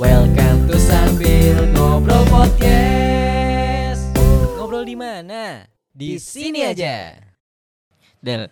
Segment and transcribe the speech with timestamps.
[0.00, 4.08] Welcome to Sambil Ngobrol Podcast.
[4.56, 5.68] Ngobrol di mana?
[5.92, 7.20] Di sini aja.
[8.16, 8.48] Del,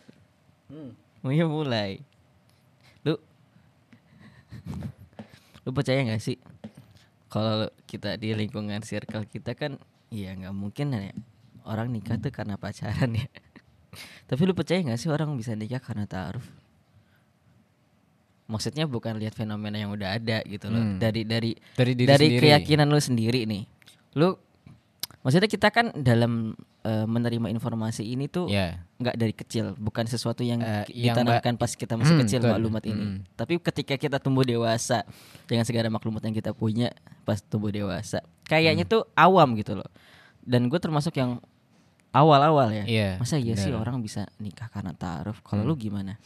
[0.69, 0.93] Hmm.
[1.25, 2.05] mau ya mulai.
[3.01, 3.17] Lu,
[5.65, 6.37] lu percaya nggak sih
[7.33, 9.81] kalau kita di lingkungan circle kita kan,
[10.13, 11.17] ya nggak mungkin ya
[11.65, 13.25] orang nikah tuh karena pacaran ya.
[14.29, 16.45] Tapi lu percaya nggak sih orang bisa nikah karena taaruf?
[18.49, 20.81] Maksudnya bukan lihat fenomena yang udah ada gitu loh.
[20.81, 20.97] Hmm.
[20.97, 22.43] Dari dari Dari diri dari sendiri.
[22.43, 23.63] keyakinan lu sendiri nih.
[24.17, 24.41] Lu
[25.21, 28.81] maksudnya kita kan dalam eh, menerima informasi ini tuh Ya.
[28.97, 32.51] nggak dari kecil, bukan sesuatu yang ki- yang ditanamkan pas kita masih Hmm, kecil betul.
[32.51, 33.05] maklumat ini.
[33.05, 33.19] Hmm.
[33.31, 35.05] Tapi ketika kita tumbuh dewasa
[35.45, 36.89] dengan segala maklumat yang kita punya
[37.23, 38.93] pas tumbuh dewasa, kayaknya Hmm.
[38.95, 39.91] tuh awam gitu loh.
[40.41, 41.43] Dan gue termasuk yang
[42.09, 42.85] awal-awal ya.
[42.87, 45.43] Iya, Masa iya sih orang bisa nikah karena taaruf?
[45.43, 45.69] Kalau Hmm.
[45.69, 46.17] lu gimana?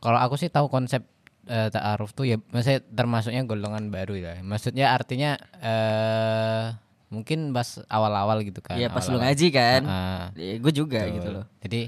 [0.00, 1.04] Kalau aku sih tahu konsep
[1.44, 4.32] eh, ta'aruf tuh ya maksudnya termasuknya golongan baru ya.
[4.40, 6.64] Maksudnya artinya eh
[7.08, 8.74] mungkin pas awal-awal gitu kan.
[8.74, 9.28] Iya pas lu awal-awal.
[9.28, 9.80] ngaji kan?
[9.84, 11.14] Ah, gue juga betul.
[11.16, 11.44] gitu loh.
[11.60, 11.80] Jadi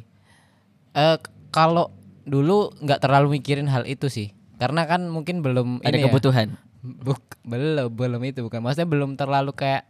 [0.92, 1.88] eh k- kalau
[2.22, 4.30] dulu nggak terlalu mikirin hal itu sih.
[4.56, 6.04] Karena kan mungkin belum Ada ini ya.
[6.06, 6.48] kebutuhan.
[6.82, 8.60] Buk- belum belum itu bukan.
[8.60, 9.86] Maksudnya belum terlalu kayak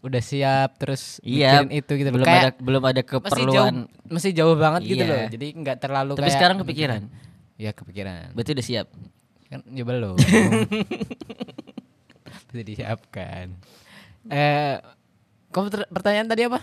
[0.00, 2.10] udah siap terus Iya, mikirin itu gitu.
[2.12, 3.74] belum Kayak ada belum ada masih jauh keperluan.
[4.06, 5.08] masih jauh banget gitu Iya.
[5.10, 5.24] loh.
[5.32, 7.00] Jadi nggak terlalu Tapi kayak sekarang kepikiran.
[7.56, 8.34] Ya kepikiran.
[8.34, 8.86] Berarti udah siap.
[9.46, 10.16] Kan ya belum.
[12.50, 13.54] Bisa disiapkan.
[14.26, 14.76] Eh,
[15.50, 16.62] ter- pertanyaan tadi apa?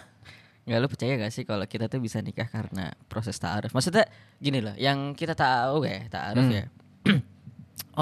[0.64, 3.74] Nggak lu percaya gak sih kalau kita tuh bisa nikah karena proses ta'aruf?
[3.74, 4.06] Maksudnya
[4.38, 6.54] gini loh, yang kita tahu ya ta'aruf Hmm.
[6.54, 6.66] ya.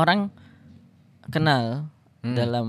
[0.01, 0.29] Orang
[1.29, 1.87] kenal
[2.19, 2.35] Hmm.
[2.35, 2.67] dalam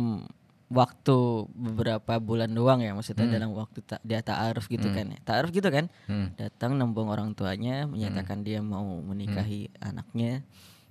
[0.71, 1.17] waktu
[1.51, 3.35] beberapa bulan doang ya, maksudnya Hmm.
[3.35, 4.95] dalam waktu ta- dia ta'aruf gitu Hmm.
[4.95, 5.19] kan ya.
[5.21, 5.91] Ta'aruf gitu kan?
[6.07, 6.31] Hmm.
[6.35, 10.47] Datang nembung orang tuanya, menyatakan dia mau menikahi anaknya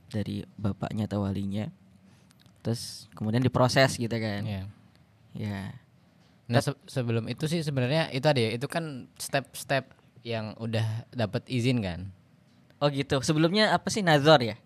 [0.08, 1.71] dari bapaknya atau walinya.
[2.59, 4.44] Terus kemudian diproses gitu kan.
[4.44, 4.61] Ya.
[5.31, 5.59] Ya.
[6.45, 11.48] Nah se- sebelum itu sih sebenarnya itu ada ya, itu kan step-step yang udah dapat
[11.48, 12.11] izin kan?
[12.77, 13.21] Oh gitu.
[13.21, 14.59] Sebelumnya apa sih nazar ya?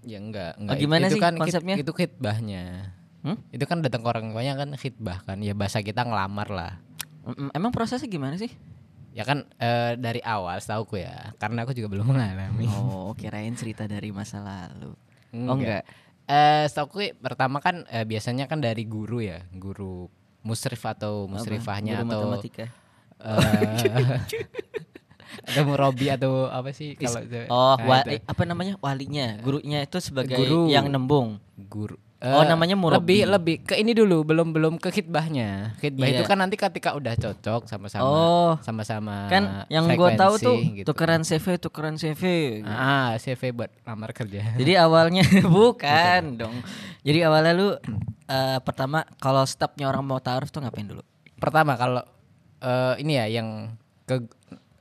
[0.00, 0.78] Ya enggak, Oh, enggak.
[0.78, 1.74] gimana itu sih kan konsepnya?
[1.74, 2.94] itu khitbahnya.
[3.20, 3.36] Hmm?
[3.50, 5.38] Itu kan datang ke orang tuanya kan khitbah kan.
[5.38, 6.72] Ya bahasa kita ngelamar lah.
[7.22, 8.48] Em- Emang prosesnya gimana sih?
[9.10, 12.64] Ya kan eh, dari awal setahuku ya, karena aku juga belum mengalami.
[12.66, 14.94] Oh, kirain cerita dari masa lalu.
[15.34, 15.82] Oh enggak.
[16.24, 20.06] Eh, setahuku pertama kan eh, biasanya kan dari guru ya, guru
[20.40, 22.66] musrif atau musrifahnya Guru atau matematika.
[23.20, 24.16] eh,
[25.50, 27.20] atau murabi atau apa sih kalau
[27.50, 28.16] oh, Nah, wa- itu.
[28.16, 28.74] eh, apa namanya?
[28.78, 30.70] Walinya, gurunya itu sebagai Guru.
[30.70, 31.36] yang nembung.
[31.60, 33.24] guru Oh, Eh, namanya murabi.
[33.24, 36.20] lebih lebih ke ini dulu belum belum ke khitbahnya khitbah Iya.
[36.20, 38.52] itu kan nanti ketika udah cocok sama-sama Oh.
[38.60, 40.84] sama-sama Kan yang gua tahu tuh gitu.
[40.86, 42.20] tukeran CV, tukeran CV.
[42.62, 46.60] ah CV buat lamar kerja Jadi awalnya bukan dong.
[47.00, 47.68] Jadi awalnya lu
[48.26, 51.00] eh, pertama kalau stepnya orang mau taruh tuh ngapain dulu?
[51.34, 52.04] pertama kalau
[52.60, 53.72] eh, ini ya yang
[54.04, 54.20] ke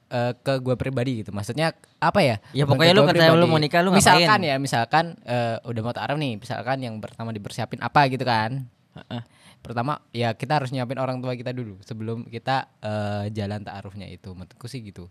[0.10, 3.82] eh, ke gue pribadi gitu maksudnya apa ya Ya, pokoknya lu ketika lu mau nikah,
[3.82, 4.02] lu ngapain?
[4.02, 8.66] misalkan ya misalkan eh, udah mau taruh nih misalkan yang pertama dipersiapin apa gitu kan
[8.94, 9.22] Heeh.
[9.60, 14.32] pertama ya kita harus nyiapin orang tua kita dulu sebelum kita eh, jalan taarufnya itu
[14.32, 15.08] menurutku sih gitu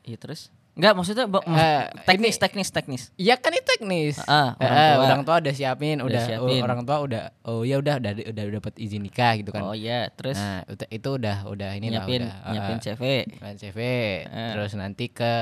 [0.00, 0.48] Iya terus?
[0.70, 3.02] Enggak, maksudnya Eh, teknis, teknis, teknis.
[3.14, 4.16] Iya kan itu teknis.
[4.16, 5.04] Eh, orang eh, tua.
[5.04, 6.60] orang tua udah siapin, Udah udah, siapin.
[6.60, 9.62] oh, orang tua udah oh ya udah udah udah dapat izin nikah gitu kan.
[9.62, 12.50] Oh iya, terus Nah, itu, itu udah udah ini nyiapin lah udah.
[12.50, 13.02] nyiapin eh, CV.
[13.28, 13.78] nyiapin CV.
[14.24, 14.50] Eh.
[14.54, 15.34] Terus nanti ke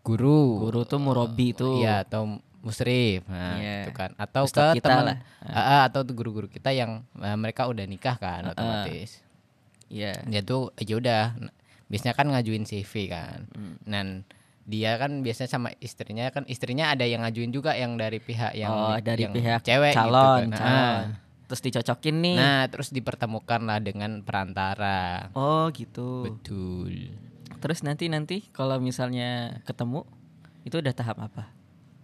[0.00, 0.64] guru.
[0.64, 1.82] Guru tuh murabi tuh.
[1.82, 3.22] Iya, atau musrif.
[3.28, 3.74] Nah, Iya.
[3.84, 4.10] gitu kan.
[4.16, 5.18] Atau Ustadz ke teman lah.
[5.42, 9.20] Ah, ah, atau tuh guru-guru kita yang eh, mereka udah nikah kan otomatis.
[9.88, 10.20] Iya.
[10.24, 11.22] Dia tuh ya udah
[11.88, 13.48] biasanya kan ngajuin CV kan.
[13.52, 13.76] Hmm.
[13.84, 14.06] Dan
[14.68, 18.68] dia kan biasanya sama istrinya kan istrinya ada yang ngajuin juga yang dari pihak yang
[18.68, 20.48] oh, dari yang pihak cewek calon, gitu kan.
[20.52, 20.68] calon.
[20.68, 21.00] Ah.
[21.48, 22.36] Terus dicocokin nih.
[22.36, 25.32] Nah, terus dipertemukan lah dengan perantara.
[25.32, 26.28] Oh, gitu.
[26.28, 27.08] Betul.
[27.56, 30.04] Terus nanti nanti kalau misalnya ketemu
[30.68, 31.48] itu udah tahap apa?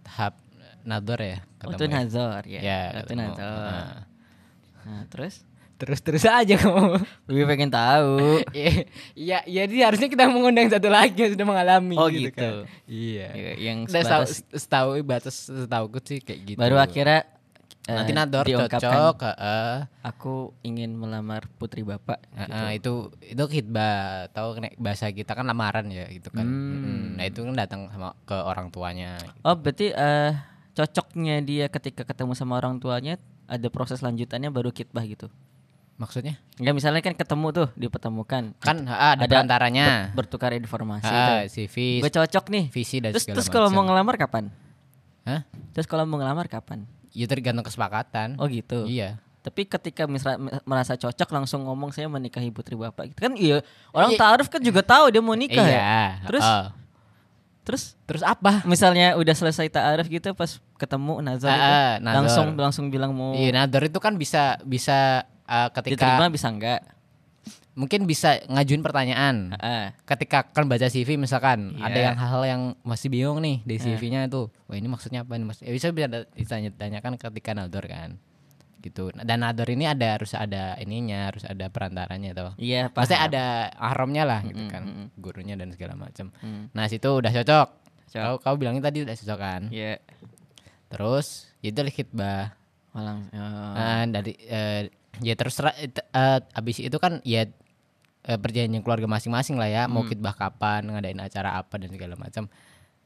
[0.01, 0.33] Tahap
[0.81, 1.93] nador ya Oh, ketemu itu ya.
[1.93, 2.61] nazar ya.
[2.61, 3.21] Ya, itu ketemu.
[3.21, 3.69] nazar.
[3.69, 4.01] Ah.
[4.85, 7.03] Nah, terus Terus terus aja kamu.
[7.27, 8.39] lebih pengen tahu.
[8.55, 8.79] Iya,
[9.15, 12.31] iya jadi harusnya kita mengundang satu lagi yang sudah mengalami Oh, gitu.
[12.31, 12.39] gitu.
[12.63, 12.71] kan.
[12.85, 13.27] Iya.
[13.29, 16.57] Ya, yang Udah setahu, sebatas setahu batas setahuku sih kayak gitu.
[16.57, 17.27] baru akhirnya
[17.85, 19.75] eh, nanti nador cocok, heeh.
[20.01, 22.17] Aku ingin melamar putri bapak.
[22.33, 26.43] Heeh, itu itu khidbah tahu kena- bahasa kita kan lamaran ya gitu kan.
[26.43, 26.81] Hmm.
[26.81, 29.19] Mm, Nah itu kan datang sama ke orang tuanya.
[29.41, 30.31] Oh, berarti eh
[30.71, 35.29] cocoknya dia ketika ketemu sama orang tuanya ada proses lanjutannya baru kitbah gitu.
[35.95, 36.35] Maksudnya?
[36.55, 38.51] Enggak misalnya kan ketemu tuh dipertemukan.
[38.57, 39.85] Kan ha, ada, Ada perantaranya.
[40.11, 41.47] ber- bertukar informasi Ha.
[41.47, 42.65] CV, Gue cocok nih.
[42.67, 44.51] visi dan Terus segala terus kalau mau ngelamar kapan?
[45.23, 45.47] Hah?
[45.71, 46.83] Terus kalau mau ngelamar kapan?
[47.09, 48.35] ya tergantung kesepakatan.
[48.35, 48.83] Oh gitu.
[48.83, 49.23] Iya.
[49.39, 54.11] Tapi ketika misra- merasa cocok langsung ngomong saya menikahi putri bapak gitu kan iya orang
[54.11, 54.19] Iya.
[54.19, 55.79] taaruf kan juga tahu dia mau nikah iya.
[55.79, 56.03] ya.
[56.25, 56.67] Terus heeh.
[57.63, 58.61] terus terus apa?
[58.63, 62.15] misalnya udah selesai taaruf gitu pas ketemu nazar Ah, itu, nazar.
[62.19, 66.81] langsung langsung bilang mau Iya, nador itu kan bisa bisa eh, ketika diterima bisa enggak?
[67.75, 69.51] mungkin bisa ngajuin pertanyaan.
[69.53, 71.83] Ah, Ketika kan baca CV misalkan Iya.
[71.83, 74.47] ada yang hal-hal yang masih bingung nih di CV-nya itu.
[74.65, 75.59] Wah, ini maksudnya apa nih Mas?
[75.59, 78.15] Ya bisa bisa ditanya-tanyakan ketika nador kan.
[78.79, 79.11] Gitu.
[79.17, 82.51] Dan nador ini ada harus ada ininya, harus ada perantaranya tuh.
[82.55, 83.27] iya Pasti paham.
[83.27, 83.43] ada
[83.75, 85.07] ahramnya lah gitu Mm-mm, kan, mm-mm.
[85.19, 86.31] gurunya dan segala macam.
[86.39, 87.67] Hmm, Nah situ udah cocok.
[88.07, 88.23] Cocok.
[88.23, 89.61] Kau kau bilangnya tadi udah cocok kan.
[89.67, 89.99] Iya.
[90.87, 92.55] Terus itu khidbah.
[92.95, 93.27] Malang.
[93.35, 93.73] oh.
[93.75, 94.87] Nah, dari eh,
[95.19, 97.47] ya terus eh, abis itu kan ya
[98.25, 100.09] eh, perjanjian keluarga masing-masing lah ya, mau Hmm.
[100.09, 102.49] khidbah kapan, ngadain acara apa dan segala macam.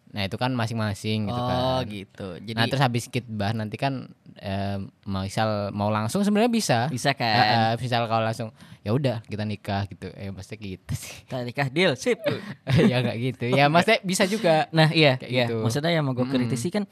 [0.10, 1.86] Nah itu kan masing-masing gitu oh kan.
[1.86, 2.28] gitu.
[2.42, 4.10] Jadi nah terus habis khidbah nanti kan
[4.42, 6.80] eh, mau misal mau langsung sebenarnya bisa.
[6.90, 7.46] bisa kan?
[7.46, 8.50] eh, misal kalau langsung
[8.82, 11.14] ya udah kita nikah gitu, eh pasti gitu sih.
[11.30, 12.18] Kita nikah deal, sip.
[12.90, 13.46] ya nggak gitu.
[13.54, 14.66] Ya maksudnya bisa juga.
[14.74, 15.46] Nah iya, Kayak iya.
[15.46, 15.62] gitu.
[15.62, 16.90] Maksudnya yang mau gue kritisi kan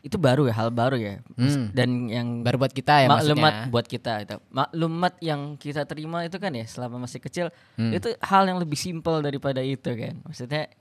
[0.00, 1.20] itu baru ya, hal baru ya.
[1.34, 1.72] Hmm.
[1.72, 3.68] Dan yang Baru buat kita ya maklumat maksudnya.
[3.68, 4.36] buat kita itu.
[4.48, 7.92] Maklumat yang kita terima itu kan ya selama masih kecil Hmm.
[7.92, 10.16] itu hal yang lebih simpel daripada itu kan.
[10.22, 10.72] Maksudnya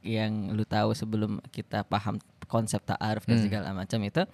[0.00, 2.16] yang lu tahu sebelum kita paham
[2.46, 3.44] konsep ta'aruf dan Hmm.
[3.44, 4.24] segala macam itu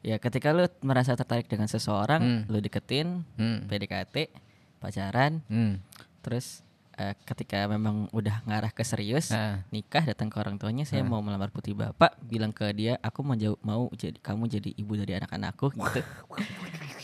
[0.00, 2.42] ya ketika lu merasa tertarik dengan seseorang, Hmm.
[2.48, 3.66] lu deketin, Hmm.
[3.66, 4.30] PDKT,
[4.78, 5.78] pacaran, Hmm.
[6.20, 6.62] terus
[6.94, 9.60] eh, ketika memang udah ngarah ke serius, Nah.
[9.68, 13.32] nikah datang ke orang tuanya saya mau melamar putri bapak bilang ke dia aku mau
[13.32, 16.00] jauh mau jadi kamu jadi ibu dari anak-anakku gitu.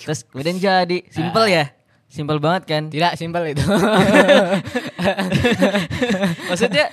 [0.03, 0.97] Terus kemudian jadi.
[1.09, 1.65] Simpel ya?
[2.07, 2.83] Simpel banget kan?
[2.89, 3.61] Tidak simpel itu.
[6.49, 6.85] maksudnya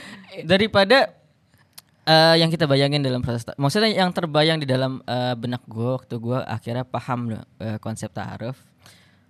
[0.44, 1.12] daripada
[2.03, 5.89] eh, yang kita bayangin dalam proses ta- maksudnya yang terbayang di dalam eh, benak gue
[5.95, 8.57] waktu gue akhirnya paham eh, konsep ta'aruf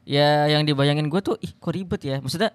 [0.05, 2.17] ya yang dibayangin gue tuh ih kok ribet ya?
[2.21, 2.53] Maksudnya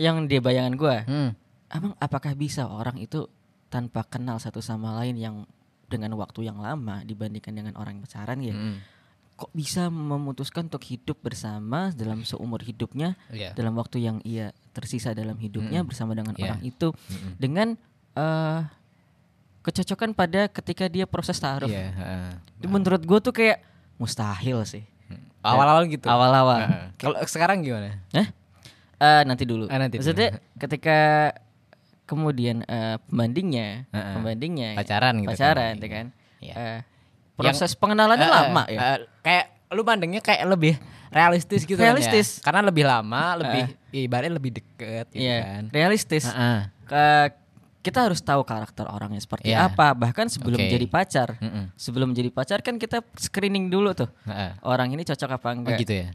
[0.00, 1.30] yang dia bayangan gue Hmm.
[1.68, 3.30] Emang apakah bisa orang itu
[3.68, 5.36] tanpa kenal satu sama lain yang
[5.86, 8.50] dengan waktu yang lama dibandingkan dengan orang yang pacaran ya?
[8.50, 8.82] Hmm.
[9.36, 13.54] Kok bisa memutuskan untuk hidup bersama dalam seumur hidupnya Iya.
[13.54, 16.44] dalam waktu yang ia tersisa dalam hidupnya bersama dengan Iya.
[16.50, 17.32] orang itu Mm-mm.
[17.38, 17.68] dengan
[18.12, 18.60] eh
[19.60, 21.68] kecocokan pada ketika dia proses taruh.
[21.68, 22.30] Iya, heeh.
[22.58, 23.60] Itu Menurut gue tuh kayak
[23.94, 24.84] mustahil sih.
[25.40, 26.04] Awal-awal gitu.
[26.04, 26.60] Awal-awal.
[26.64, 26.86] Heeh.
[26.96, 28.00] Kalau sekarang gimana?
[28.12, 28.28] Hah?
[29.00, 29.64] Eh, nanti dulu.
[29.66, 30.04] Ah, nanti dulu.
[30.04, 30.98] Maksudnya ketika
[32.04, 34.14] kemudian eh, pembandingnya, Heeh.
[34.14, 35.82] pembandingnya Pacaran gitu pacaran, kan.
[35.82, 36.06] ya kan?
[36.40, 36.54] Iya.
[36.54, 36.78] Eh,
[37.34, 38.78] proses pengenalannya Eh, lama ya.
[38.78, 40.74] eh, kayak lu pandangnya kayak lebih
[41.08, 42.28] realistis gitu Realistis.
[42.28, 42.44] kan ya.
[42.44, 43.62] Karena lebih lama, lebih
[43.96, 45.62] ibaratnya lebih deket gitu Iya, kan.
[45.70, 46.24] realistis.
[46.26, 46.60] Heeh.
[46.84, 47.38] Ke-
[47.80, 49.72] kita harus tahu karakter orangnya seperti Iya.
[49.72, 49.96] apa.
[49.96, 50.68] Bahkan sebelum Oke.
[50.68, 51.72] jadi pacar, Mm-mm.
[51.74, 54.10] sebelum jadi pacar kan kita screening dulu tuh.
[54.28, 54.52] Heeh.
[54.60, 55.80] Orang ini cocok apa Oh enggak?
[55.80, 56.08] gitu ya.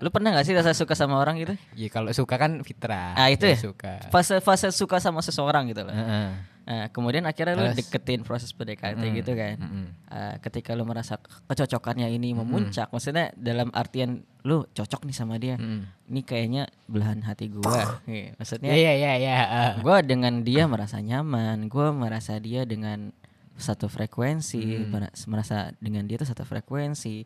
[0.00, 1.54] Lu pernah gak sih rasa suka sama orang gitu?
[1.74, 3.14] Ya kalau suka kan fitrah.
[3.14, 3.54] Ah, itu ya?
[3.54, 4.02] Suka.
[4.10, 5.94] Fase fase suka sama seseorang gitu loh.
[5.94, 6.28] Heeh.
[6.64, 7.76] Nah, kemudian akhirnya lu Terus?
[7.76, 9.20] deketin proses PDKT Mm-mm.
[9.20, 9.60] gitu kan.
[9.60, 9.86] Mm-mm.
[10.08, 15.60] Eh, ketika lu merasa kecocokannya ini memuncak, maksudnya dalam artian lu cocok nih sama dia.
[15.60, 15.84] Mm-mm.
[16.08, 18.00] Ini kayaknya belahan hati gua.
[18.08, 19.34] Iya, maksudnya Iya iya iya iya.
[19.36, 19.70] heeh.
[19.84, 23.12] gua dengan dia merasa nyaman, gua merasa dia dengan
[23.54, 24.90] satu frekuensi, Hmm.
[24.90, 27.22] mer- merasa dengan dia tuh satu frekuensi.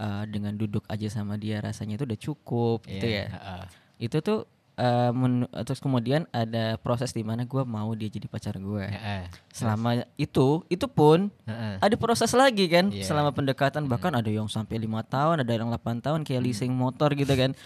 [0.00, 3.26] Eh, dengan duduk aja sama dia rasanya itu udah cukup gitu Iya, ya.
[3.30, 3.62] heeh.
[4.00, 4.40] Itu tuh
[4.74, 8.86] eh, men- terus kemudian ada proses di mana gua mau dia jadi pacar gue.
[8.86, 9.28] Heeh.
[9.50, 11.76] Selama itu, itu pun Heeh.
[11.78, 13.04] ada proses lagi kan Iya.
[13.04, 17.12] selama pendekatan bahkan ada yang sampai lima tahun ada yang 8 tahun kayak leasing motor
[17.12, 17.52] gitu kan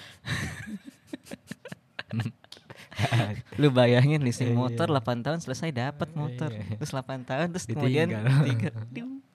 [3.59, 8.11] lu bayangin leasing motor 8 tahun selesai dapat motor terus 8 tahun terus kemudian.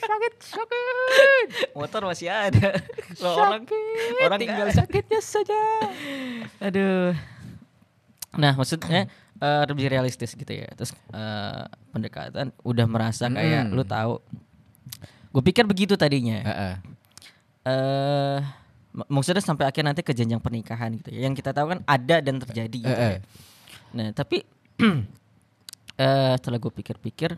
[0.00, 1.46] sakit sakit.
[1.72, 2.78] Motor masih ada.
[3.18, 3.66] Loh, orang
[4.20, 5.60] orang tinggal sakitnya saja.
[6.58, 7.12] Aduh.
[8.32, 10.70] Nah maksudnya eh, lebih realistis gitu ya.
[10.72, 13.72] Terus eh, pendekatan udah merasa kayak Mm.
[13.72, 14.22] lu tahu.
[15.30, 16.40] Gue pikir begitu tadinya.
[16.40, 16.74] Heeh.
[17.60, 18.38] eh
[18.90, 21.24] mak- maksudnya sampai akhir nanti ke jenjang pernikahan gitu ya.
[21.24, 23.14] Yang kita tahu kan ada dan terjadi gitu Eh, eh.
[23.14, 23.20] ya.
[23.90, 24.42] nah tapi
[25.98, 27.36] eh setelah gue pikir-pikir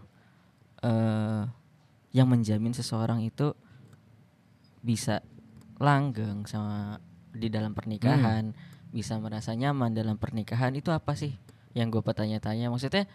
[0.82, 1.42] eh
[2.12, 3.56] yang menjamin seseorang itu
[4.78, 5.20] bisa
[5.78, 6.98] langgeng sama
[7.32, 8.52] di dalam pernikahan
[8.92, 11.32] bisa merasa nyaman dalam pernikahan itu apa sih
[11.72, 13.08] yang gue bertanya-tanya maksudnya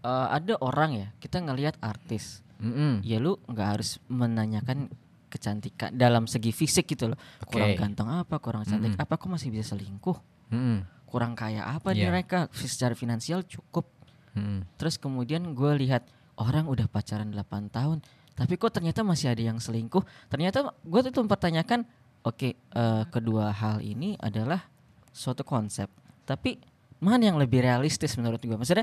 [0.00, 3.02] eh, ada orang ya kita ngelihat artis Mm-mm.
[3.02, 4.86] ya lu nggak harus menanyakan
[5.26, 9.02] kecantikan dalam segi fisik gitu loh kurang ganteng apa kurang cantik Mm-mm.
[9.02, 10.14] apa kok masih bisa selingkuh
[10.54, 10.86] Mm-mm.
[11.10, 12.06] kurang kaya apa Iya.
[12.06, 13.90] nih mereka secara finansial cukup
[14.38, 14.62] Mm-mm.
[14.78, 16.06] terus kemudian gue lihat
[16.38, 17.42] orang udah pacaran 8
[17.74, 17.98] tahun
[18.34, 20.02] tapi kok ternyata masih ada yang selingkuh?
[20.26, 21.86] Ternyata gue tuh mempertanyakan
[22.22, 24.66] oke eh, kedua hal ini adalah
[25.14, 25.86] suatu konsep
[26.24, 26.58] tapi
[26.98, 28.82] mana yang lebih realistis menurut gue maksudnya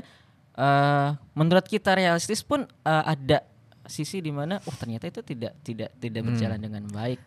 [0.52, 3.42] eh menurut kita realistis pun eh, ada
[3.82, 7.18] sisi di mana oh ternyata itu tidak tidak tidak berjalan dengan baik.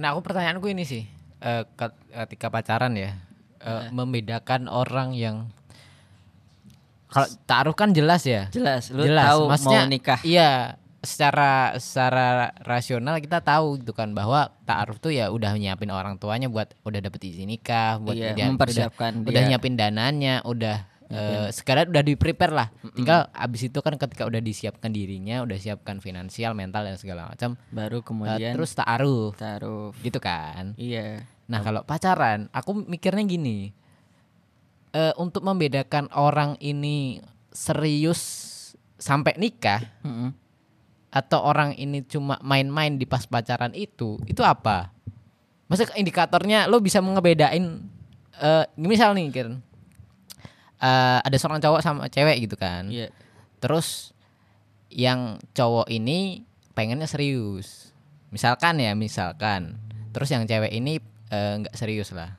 [0.00, 1.04] Nah, aku pertanyaanku ini sih,
[1.38, 3.12] eh, ket- ketika pacaran ya,
[3.60, 5.52] eh, membedakan orang yang
[7.10, 9.28] kalau taruh kan jelas ya, jelas lu jelas.
[9.34, 10.20] tahu Maksudnya, mau nikah.
[10.24, 16.20] Iya, secara secara rasional kita tahu gitu kan bahwa taaruf tuh ya udah nyiapin orang
[16.20, 19.48] tuanya buat udah dapet izin nikah, buat Iya, dia- mempersiapkan udah, udah dia.
[19.48, 20.76] nyiapin dananya, udah
[21.10, 22.68] eh, sekarang udah di prepare lah.
[22.94, 27.58] Tinggal abis itu kan ketika udah disiapkan dirinya, udah siapkan finansial, mental dan segala macam,
[27.68, 30.76] baru eh, kemudian terus taaruf taruh gitu kan.
[30.76, 33.74] iya Nah kalau pacaran, aku mikirnya gini,
[34.92, 37.18] eh untuk membedakan orang ini
[37.50, 38.22] serius
[38.94, 40.30] sampai nikah Mm-mm.
[41.10, 44.94] Atau orang ini cuma main-main di pas pacaran itu, itu apa?
[45.66, 47.82] Maksudnya indikatornya lo bisa ngebedain,
[48.38, 53.10] eh misal nih Kir, eh, ada seorang cowok sama cewek gitu kan, iya.
[53.60, 54.16] Terus
[54.90, 57.92] yang cowok ini pengennya serius.
[58.32, 59.78] Misalkan ya misalkan.
[60.10, 60.98] Terus yang cewek ini
[61.30, 62.34] eh, nggak serius lah.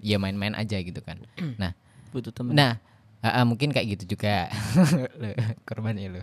[0.00, 1.20] Ya main-main aja gitu kan.
[1.60, 1.76] Nah.
[2.14, 2.56] Butuh temen.
[2.56, 2.80] Nah
[3.22, 4.48] ah, mungkin kayak gitu juga.
[5.20, 5.34] Loh,
[5.64, 6.22] korbannya lo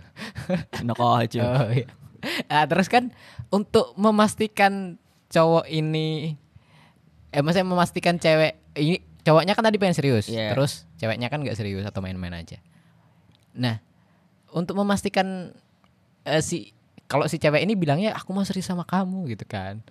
[0.74, 1.40] enak aja.
[1.42, 1.86] Oh, iya.
[2.50, 3.14] Ah, terus kan
[3.48, 4.98] untuk memastikan
[5.30, 6.34] cowok ini
[7.28, 10.56] eh maksudnya memastikan cewek ini cowoknya kan tadi pengen serius Iya.
[10.56, 12.58] terus ceweknya kan nggak serius atau main-main aja.
[13.54, 13.78] Nah
[14.50, 15.52] untuk memastikan
[16.24, 16.72] eh, si
[17.04, 19.84] kalau si cewek ini bilangnya aku mau serius sama kamu gitu kan.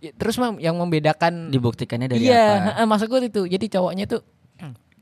[0.00, 2.64] Ya, terus yang membedakan dibuktikannya dari iya apa?
[2.72, 3.42] heeh, maksud gue itu.
[3.48, 4.20] Jadi cowoknya tuh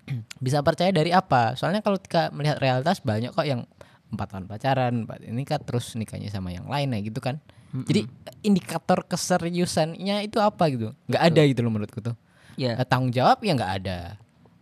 [0.45, 1.55] bisa percaya dari apa?
[1.55, 3.65] Soalnya kalau kita melihat realitas banyak kok yang
[4.09, 7.41] empat tahun pacaran empat ini kan terus nikahnya sama yang lain ya gitu kan.
[7.75, 8.07] Jadi
[8.41, 10.95] indikator keseriusannya itu apa gitu?
[11.11, 12.15] Nggak ada gitu loh menurutku tuh.
[12.55, 13.99] Ya Eh, tanggung jawab ya nggak ada.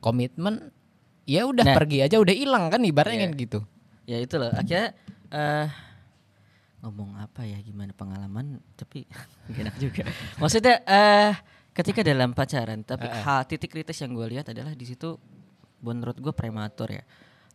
[0.01, 0.73] Komitmen
[1.29, 1.77] ya udah Nah.
[1.77, 3.25] pergi aja udah hilang kan ibaratnya Iya.
[3.29, 3.59] kan gitu.
[4.09, 4.49] Ya itu loh.
[4.49, 4.97] Akhirnya
[5.29, 5.69] eh
[6.81, 9.05] ngomong apa ya gimana pengalaman tapi
[9.61, 10.03] enak juga.
[10.41, 11.33] Maksudnya eh
[11.73, 15.17] ketika dalam pacaran tapi hal titik kritis yang gue lihat adalah di situ
[15.83, 17.05] menurut gue prematur ya.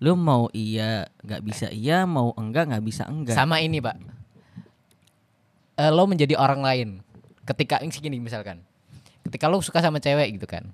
[0.04, 3.38] Lu mau iya nggak bisa iya mau enggak nggak bisa enggak.
[3.38, 3.98] Sama ini pak.
[5.78, 6.90] Eh, lo menjadi orang lain
[7.46, 8.62] ketika ini gini misalkan.
[9.26, 10.70] Ketika lo suka sama cewek gitu kan.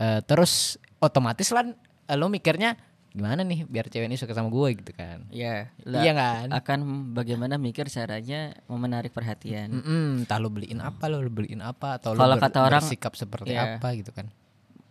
[0.00, 1.68] Eh, terus otomatis lah
[2.08, 2.76] eh, lo mikirnya
[3.10, 5.26] gimana nih biar cewek ini suka sama gue gitu kan?
[5.28, 6.46] Ya Iya kan?
[6.48, 6.78] akan
[7.10, 9.66] bagaimana mikir caranya menarik perhatian?
[9.72, 13.76] Mm-mm, entah lo beliin apa lo beliin apa atau Kalau kata orang, bersikap seperti iya.
[13.76, 14.30] apa gitu kan?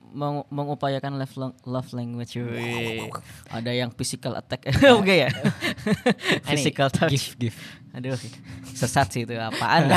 [0.09, 3.07] Meng- mengupayakan love, lang- love language Wih.
[3.47, 4.67] ada yang physical attack.
[4.83, 5.29] Enggak ya?
[6.49, 7.11] Physical touch.
[7.11, 8.13] gift gift aduh
[8.69, 9.89] sesat sih itu apaan?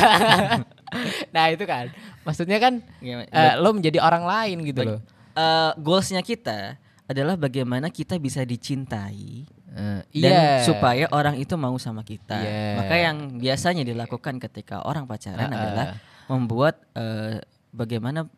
[1.32, 1.88] Nah itu kan.
[2.22, 3.24] Maksudnya kan Gimana?
[3.26, 5.00] eh, lo menjadi orang lain gitu loh.
[5.32, 6.76] Eh, goalsnya kita
[7.12, 12.76] adalah bagaimana kita bisa dicintai Eh, dan iya supaya orang itu mau sama kita Iya.
[12.76, 15.56] maka yang biasanya dilakukan ketika orang pacaran Ah, ah.
[15.56, 15.86] adalah
[16.28, 17.40] membuat eh,
[17.72, 18.28] bagaimana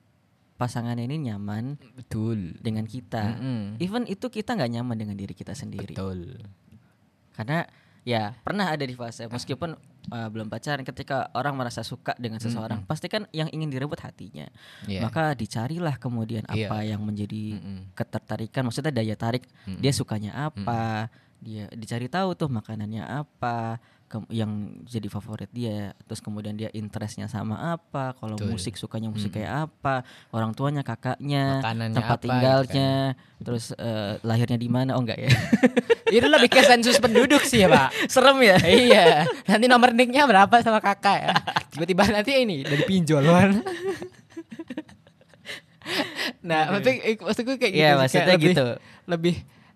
[0.55, 3.83] pasangan ini nyaman betul dengan kita Mm-mm.
[3.83, 6.39] even itu kita nggak nyaman dengan diri kita sendiri betul
[7.35, 7.67] karena
[8.07, 9.75] ya pernah ada di fase meskipun
[10.09, 14.49] uh, belum pacaran ketika orang merasa suka dengan seseorang pasti kan yang ingin direbut hatinya
[14.85, 15.01] Iya.
[15.01, 16.67] maka dicarilah kemudian Iya.
[16.67, 17.79] apa yang menjadi Mm-mm.
[17.93, 19.81] ketertarikan maksudnya daya tarik Mm-mm.
[19.81, 21.09] dia sukanya apa
[21.39, 23.77] dia dicari tahu tuh makanannya apa
[24.15, 24.47] ke- yang
[24.87, 30.07] jadi favorit dia terus kemudian dia interestnya sama apa kalau musik sukanya musik kayak apa
[30.31, 32.93] orang tuanya kakaknya Makanannya tempat apa gitu tinggalnya
[33.43, 35.31] terus eh, lahirnya di mana oh enggak ya.
[36.15, 37.91] Itu lebih ke sensus penduduk sih ya pak.
[38.13, 38.55] Serem ya.
[38.87, 39.27] Iya.
[39.45, 41.35] Nanti nomor nicknya berapa sama kakak ya?
[41.75, 43.51] Tiba-tiba nanti ini dari pinjol kan
[46.41, 48.67] nah maksudnya eh, maksudku kayak gitu Iya, sih, maksudnya kayak lebih, gitu.
[49.05, 49.35] lebih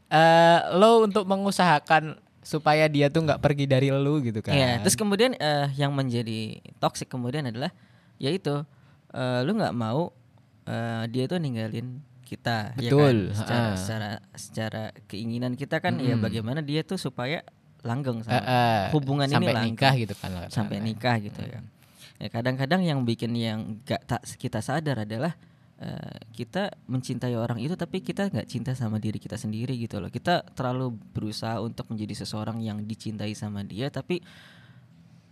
[0.09, 2.17] eh, lo untuk mengusahakan
[2.49, 6.65] supaya dia tuh nggak pergi dari lo gitu kan Iya, terus kemudian eh, yang menjadi
[6.81, 7.69] toxic kemudian adalah
[8.17, 8.65] yaitu
[9.13, 10.17] eh, lu nggak mau
[10.65, 13.37] eh, dia itu ninggalin kita, ya Betul, kan?
[13.41, 13.77] Secara, ha.
[13.77, 17.41] secara secara keinginan kita kan ya bagaimana dia tuh supaya
[17.85, 21.61] langgeng sama Eh, eh, hubungan sampai ini langgeng nikah gitu kan sampai nikah gitu ya.
[22.19, 25.37] Ya kadang-kadang yang bikin yang gak tak kita sadar adalah
[25.79, 30.11] eh, kita mencintai orang itu tapi kita nggak cinta sama diri kita sendiri gitu loh.
[30.11, 34.21] Kita terlalu berusaha untuk menjadi seseorang yang dicintai sama dia tapi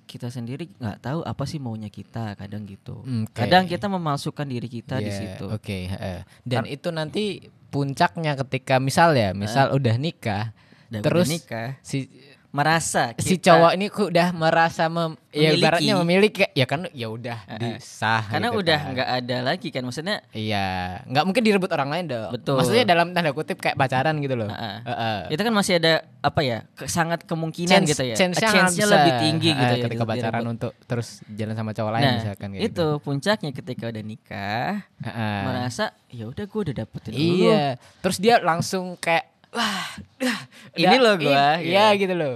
[0.07, 3.03] kita sendiri nggak tahu apa sih maunya kita kadang gitu.
[3.03, 3.35] Oke.
[3.35, 5.51] Kadang kita memalsukan diri kita di Iya, situ.
[5.51, 6.23] Oke, heeh.
[6.47, 10.55] dan itu nanti puncaknya ketika misal ya, misal udah nikah,
[10.87, 12.07] Dan terus udah nikah si
[12.57, 15.61] merasa si kita- cowok ini udah merasa mem ya Memiliki.
[15.61, 18.91] ibaratnya memiliki ya kan ya udah disah karena gitu udah kan.
[18.91, 20.67] nggak ada lagi kan maksudnya iya
[21.05, 22.57] nggak mungkin direbut orang lain dong Betul.
[22.57, 24.77] maksudnya dalam tanda kutip kayak pacaran gitu loh Heeh.
[24.83, 25.19] Heeh.
[25.31, 28.95] itu kan masih ada apa ya ke- sangat kemungkinan Chance- gitu ya chance-nya chance-nya bisa,
[28.97, 30.17] lebih tinggi gitu heeh, ya ketika direbut.
[30.17, 32.87] pacaran untuk terus jalan sama cowok lain nah misalkan kayak itu gitu.
[32.99, 35.41] puncaknya ketika udah nikah Heeh.
[35.45, 37.63] merasa ya udah gue udah dapetin iya
[38.01, 40.39] terus dia langsung kayak wah dah,
[40.77, 42.01] Ini loh gua, i- iya gitu.
[42.05, 42.35] gitu loh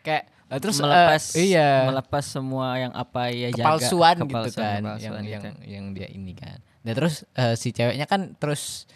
[0.00, 4.80] kayak eh, terus eh, melepas iya melepas semua yang apa ya jaga kepalsuan gitu kan
[4.80, 5.48] yang kepalsuan yang gitu.
[5.66, 6.58] yang dia ini kan.
[6.80, 8.86] Nah terus eh, si ceweknya kan terus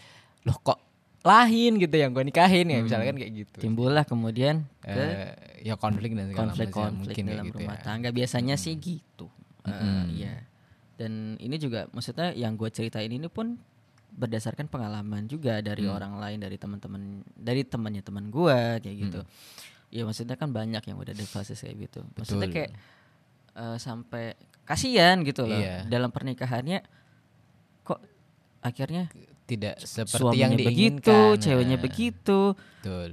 [0.43, 0.79] loh kok
[1.21, 3.57] lahin gitu yang gue nikahin ya misalkan kayak gitu.
[3.59, 5.33] timbullah kemudian ke Eh,
[5.65, 7.83] ya konflik dan segala macam konflik-konflik mungkin dalam gitu rumah ya.
[7.83, 9.27] tangga biasanya sih gitu
[9.65, 10.45] Eh, iya
[10.95, 13.57] dan ini juga maksudnya yang gue ceritain ini pun
[14.15, 15.93] berdasarkan pengalaman juga dari Hmm.
[15.93, 17.03] orang lain dari teman-teman
[17.35, 19.91] dari temannya teman gue kayak gitu Hmm.
[19.91, 22.55] ya maksudnya kan banyak yang udah di fase kayak gitu maksudnya Betul.
[22.55, 22.71] kayak
[23.55, 24.25] eh, sampai
[24.65, 25.87] kasihan gitu loh Iya.
[25.87, 26.83] dalam pernikahannya
[27.81, 28.01] kok
[28.61, 29.11] akhirnya
[29.45, 31.37] Tidak seperti yang begitu diinginkan.
[31.37, 32.41] ceweknya Nah, begitu
[32.81, 33.11] Betul.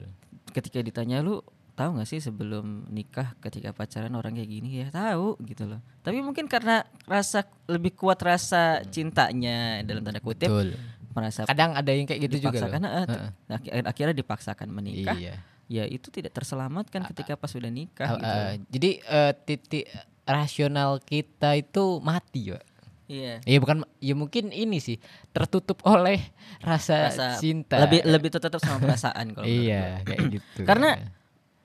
[0.49, 1.43] ketika ditanya lu
[1.81, 6.19] tahu nggak sih sebelum nikah ketika pacaran orang kayak gini ya tahu gitu loh tapi
[6.19, 10.77] mungkin karena rasa lebih kuat rasa cintanya dalam tanda kutip Betul.
[11.11, 15.35] merasa Kadang ada yang kayak gitu juga eh, t- akhir- akhirnya dipaksakan menikah Iya.
[15.67, 19.85] ya itu tidak terselamatkan ketika pas sudah nikah Eh, gitu eh, jadi eh, titik
[20.23, 22.63] rasional kita itu mati, Pak.
[23.43, 24.95] iya bukan ya mungkin ini sih
[25.29, 26.23] tertutup oleh
[26.59, 27.75] rasa, rasa cinta.
[27.79, 30.63] lebih lebih tetap sama perasaan kalau iya kayak gitu.
[30.63, 30.95] karena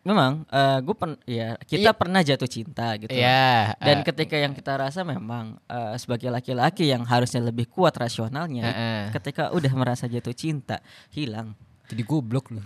[0.06, 0.46] memang
[0.86, 3.74] gue pen ya kita pernah jatuh cinta gitu Iya.
[3.82, 8.64] Dan eh, ketika yang kita rasa memang eh, sebagai laki-laki yang harusnya lebih kuat rasionalnya,
[8.70, 9.02] Heeh.
[9.18, 10.78] ketika udah merasa jatuh cinta
[11.10, 11.58] hilang.
[11.86, 12.58] Jadi goblok lu.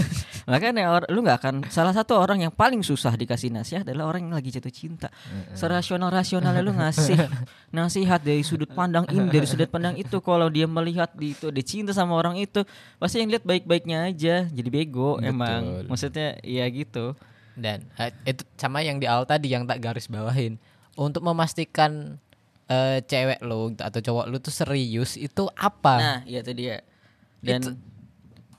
[0.50, 4.26] Makanya or- lu nggak akan salah satu orang yang paling susah dikasih nasihat adalah orang
[4.28, 5.08] yang lagi jatuh cinta.
[5.54, 7.16] Serasional rasionalnya lu ngasih
[7.76, 11.64] nasihat dari sudut pandang ini dari sudut pandang itu kalau dia melihat di itu dia
[11.64, 12.66] cinta sama orang itu
[12.98, 15.86] pasti yang lihat baik-baiknya aja jadi bego emang.
[15.86, 15.90] Betul.
[15.94, 17.14] Maksudnya ya gitu.
[17.54, 17.86] Dan
[18.26, 20.58] itu sama yang di awal tadi yang tak garis bawahin
[20.98, 22.18] untuk memastikan
[22.66, 25.94] eh, cewek lu atau cowok lu tuh serius itu apa?
[25.96, 26.82] Nah, iya itu dia.
[27.38, 27.93] Dan Itu-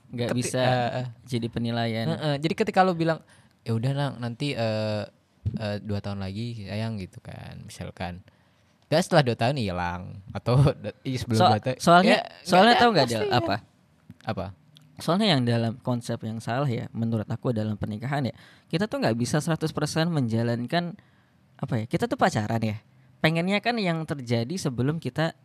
[0.08, 0.62] nggak Keti- bisa
[0.94, 2.06] eh, jadi penilaian.
[2.08, 3.20] Heeh, jadi ketika lu bilang
[3.62, 5.02] ya udah nang nanti eh,
[5.52, 8.22] eh, dua tahun lagi sayang gitu kan misalkan
[8.86, 12.74] dan setelah dua tahun hilang atau da- ih, sebelum So- dua tahun soalnya ya, soalnya
[12.74, 13.36] ada nggak Del pastinya.
[13.36, 13.56] apa?
[14.24, 14.46] apa
[14.96, 18.34] Soalnya yang dalam konsep yang salah ya menurut aku dalam pernikahan ya
[18.66, 19.68] kita tuh nggak bisa 100%
[20.08, 20.96] menjalankan
[21.54, 22.80] apa ya kita tuh pacaran ya
[23.18, 25.36] pengennya kan yang terjadi sebelum kita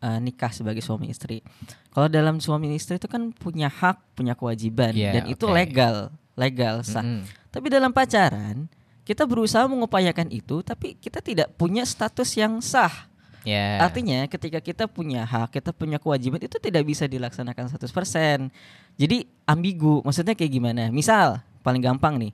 [0.00, 1.44] eh, nikah sebagai suami istri.
[1.92, 6.82] Kalau dalam suami istri itu kan punya hak, punya kewajiban Iya, dan itu legal, legal
[6.82, 7.04] sah.
[7.04, 7.24] Mm-mm.
[7.50, 8.70] Tapi dalam pacaran
[9.04, 13.10] kita berusaha mengupayakan itu tapi kita tidak punya status yang sah.
[13.42, 18.52] ya Artinya ketika kita punya hak, kita punya kewajiban itu tidak bisa dilaksanakan 100%.
[19.00, 20.04] Jadi ambigu.
[20.06, 20.92] Maksudnya kayak gimana?
[20.94, 22.32] Misal paling gampang nih.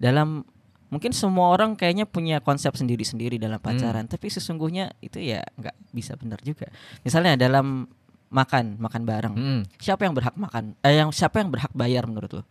[0.00, 0.42] Dalam
[0.88, 6.16] mungkin semua orang kayaknya punya konsep sendiri-sendiri dalam pacaran, tapi sesungguhnya itu ya nggak bisa
[6.16, 6.68] benar juga.
[7.04, 7.88] Misalnya dalam
[8.28, 9.34] makan, makan bareng.
[9.36, 9.60] Mm.
[9.80, 10.76] Siapa yang berhak makan?
[10.84, 12.44] Eh yang siapa yang berhak bayar menurut lo?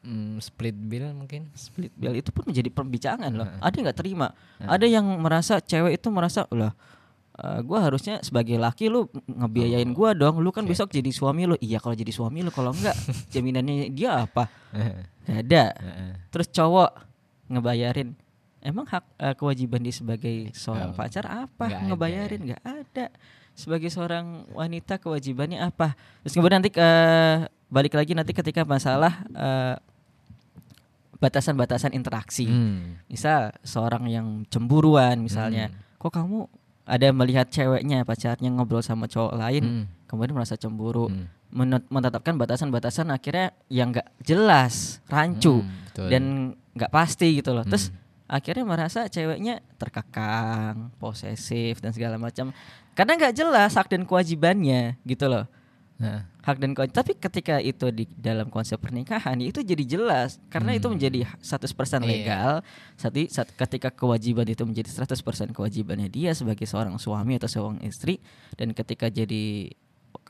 [0.00, 3.48] Mm, split bill mungkin split bill itu pun menjadi perbincangan loh.
[3.60, 6.72] Ada yang nggak terima, ada yang merasa cewek itu merasa lah,
[7.60, 10.38] gue harusnya sebagai laki lu ngebiayain gua dong.
[10.38, 11.56] Lu kan besok jadi suami lu.
[11.56, 12.94] Iya kalau jadi suami lu kalau enggak
[13.32, 14.48] jaminannya dia apa?
[15.24, 15.64] Gak ada.
[16.28, 16.90] Terus cowok
[17.48, 18.12] ngebayarin.
[18.60, 21.64] Emang hak eh, kewajiban dia sebagai seorang Oh, pacar apa?
[21.64, 23.06] ada ngebayarin nggak ada.
[23.56, 25.96] Sebagai seorang wanita kewajibannya apa?
[26.20, 29.76] Terus kemudian nanti eh, balik lagi nanti ketika masalah eh,
[31.20, 32.48] batasan-batasan interaksi.
[32.48, 33.04] Mm.
[33.06, 35.76] Misal seorang yang cemburuan misalnya, Hmm.
[36.00, 36.48] kok kamu
[36.90, 39.84] ada melihat ceweknya pacarnya ngobrol sama cowok lain, Mm.
[40.10, 41.26] kemudian merasa cemburu, Mm.
[41.54, 46.08] menut- menetapkan batasan-batasan akhirnya yang nggak jelas, rancu Mm, betul.
[46.10, 46.22] dan
[46.74, 47.62] nggak pasti gitu loh.
[47.62, 47.98] Terus Hmm.
[48.26, 52.50] akhirnya merasa ceweknya terkekang, posesif dan segala macam.
[52.94, 55.46] Karena nggak jelas hak dan kewajibannya gitu loh.
[56.00, 56.96] Nah, Hak dan kewajiban.
[56.96, 60.96] Tapi ketika itu di dalam konsep pernikahan ya itu jadi jelas karena itu Hmm.
[60.96, 62.08] menjadi 100% Iya.
[62.08, 62.52] legal.
[62.94, 67.80] Saat, i- saat ketika kewajiban itu menjadi 100% kewajibannya dia sebagai seorang suami atau seorang
[67.82, 68.18] istri
[68.54, 69.68] dan ketika jadi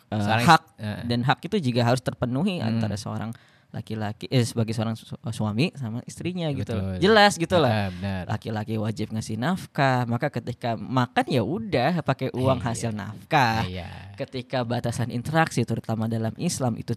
[0.08, 1.02] uh, Seorang hak eh.
[1.06, 2.74] dan hak itu juga harus terpenuhi Hmm.
[2.76, 3.30] antara seorang
[3.70, 6.74] laki-laki eh sebagai seorang su- suami sama istrinya gitu.
[6.74, 6.98] Betul.
[6.98, 7.90] Jelas gitu lah.
[8.02, 8.26] Ah.
[8.26, 12.66] Laki-laki wajib ngasih nafkah, maka ketika makan ya udah pakai uang Iya.
[12.66, 13.88] hasil nafkah Iya.
[14.18, 16.92] ketika batasan interaksi terutama dalam Islam itu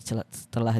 [0.49, 0.77] telah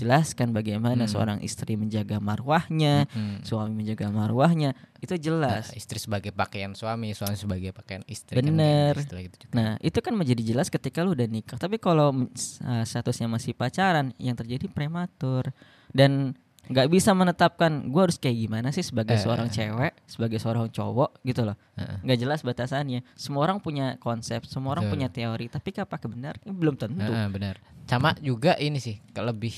[0.00, 1.12] jelaskan bagaimana Hmm.
[1.12, 3.44] seorang istri menjaga marwahnya, Mm-mm.
[3.44, 5.64] suami menjaga marwahnya, itu Nah, jelas.
[5.72, 8.34] istri sebagai pakaian suami, suami sebagai pakaian istri.
[8.34, 8.96] Bener.
[8.96, 9.52] Kan, istilah gitu juga.
[9.52, 11.54] Nah, itu kan menjadi jelas ketika lu udah nikah.
[11.54, 15.52] Tapi kalau uh, statusnya masih pacaran, yang terjadi prematur
[15.90, 16.32] dan
[16.70, 19.18] nggak bisa menetapkan gue harus kayak gimana sih sebagai Eh.
[19.18, 21.58] seorang cewek, sebagai seorang cowok gitu loh.
[21.74, 21.98] Heeh.
[22.06, 23.02] Nggak jelas batasannya.
[23.18, 24.94] Semua orang punya konsep, semua orang Betul.
[24.94, 26.38] punya teori, tapi apakah benar?
[26.46, 27.02] Ini belum tentu.
[27.02, 27.58] Heeh, benar.
[27.84, 29.50] Sama juga ini sih, lebih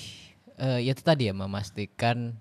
[0.56, 2.34] eh, ya itu tadi ya memastikan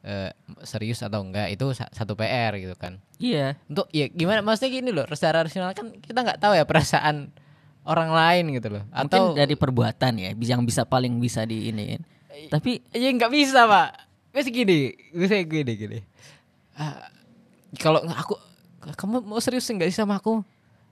[0.00, 0.30] eh,
[0.62, 3.02] serius atau enggak itu sa- satu PR gitu kan.
[3.18, 7.34] Iya, Untuk ya gimana maksudnya gini loh, secara rasional kan kita nggak tahu ya perasaan
[7.82, 8.84] orang lain gitu loh.
[8.86, 12.04] mungkin Atau dari perbuatan ya, yang bisa paling bisa diiniin.
[12.46, 13.88] Tapi ya nggak bisa pak.
[14.30, 14.78] Gue sih gini,
[15.10, 15.98] gue sih gini gini.
[16.78, 17.10] Ah,
[17.76, 18.38] kalau aku,
[18.94, 20.44] kamu mau serius nggak sih sama aku?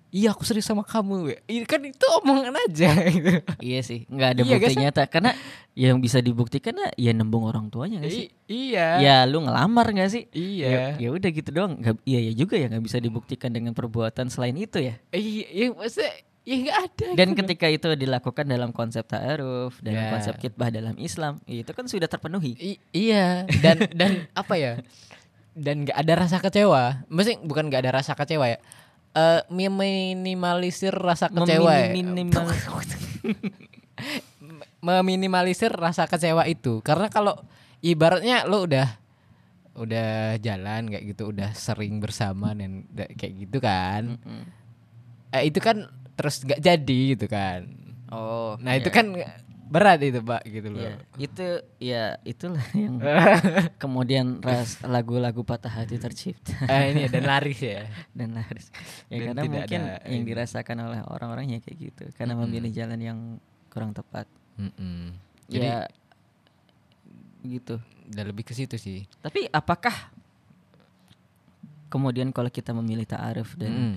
[0.09, 1.35] Iya aku serius sama kamu.
[1.45, 2.89] Iya kan itu omongan aja.
[3.15, 3.43] gitu.
[3.59, 5.03] iya sih, nggak ada Iya, bukti nyata.
[5.07, 5.31] Karena
[5.75, 8.27] yang bisa dibuktikan ya, ya nembung orang tuanya nggak sih?
[8.27, 8.33] I-
[8.73, 8.87] iya.
[8.99, 10.25] Ya lu ngelamar nggak sih?
[10.31, 10.69] Iya.
[10.69, 11.77] Ya, ya udah gitu doang.
[11.77, 14.95] Nggak- iya ya juga ya nggak bisa dibuktikan dengan perbuatan selain itu ya.
[15.11, 17.07] Iya, iya maksudnya ya nggak ada.
[17.13, 17.39] Dan gitu.
[17.43, 20.11] ketika itu dilakukan dalam konsep ta'aruf, dalam Ya.
[20.11, 22.55] konsep kitbah dalam Islam, itu kan sudah terpenuhi.
[22.57, 24.79] I- iya dan dan apa ya?
[25.53, 27.03] Dan nggak ada rasa kecewa.
[27.09, 28.61] Maksudnya bukan nggak ada rasa kecewa ya.
[29.17, 31.73] Eh meminimalisir rasa kecewa.
[31.73, 31.89] ya.
[31.91, 32.53] Meminimal-
[34.79, 37.35] meminimalisir rasa kecewa itu karena kalau
[37.81, 38.87] ibaratnya lo udah
[39.75, 44.43] udah jalan kayak gitu udah sering bersama dan kayak gitu kan Mm-mm.
[45.33, 47.67] eh, itu kan terus nggak jadi gitu kan
[48.07, 48.95] Oh, nah itu iya.
[48.95, 49.07] kan
[49.67, 51.47] berat itu pak gitu loh Iya, itu
[51.83, 53.03] ya itulah yang
[53.83, 58.71] kemudian ras lagu-lagu patah hati tercipta eh, ini dan laris ya dan laris.
[59.07, 60.29] Ya Dan karena tidak mungkin ada yang ini.
[60.31, 62.47] dirasakan oleh orang-orang ya kayak gitu karena Mm-mm.
[62.47, 63.19] memilih jalan yang
[63.69, 64.31] kurang tepat.
[64.57, 65.13] Mm-mm.
[65.47, 65.79] jadi ya
[67.45, 67.77] gitu.
[68.09, 69.93] udah lebih ke situ sih Tapi apakah
[71.87, 73.97] kemudian kalau kita memilih ta'aruf dan Mm-mm.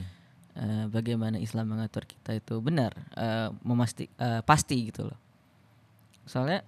[0.55, 5.17] eh, bagaimana Islam mengatur kita itu benar eh, memasti eh, pasti gitu loh.
[6.29, 6.61] Soalnya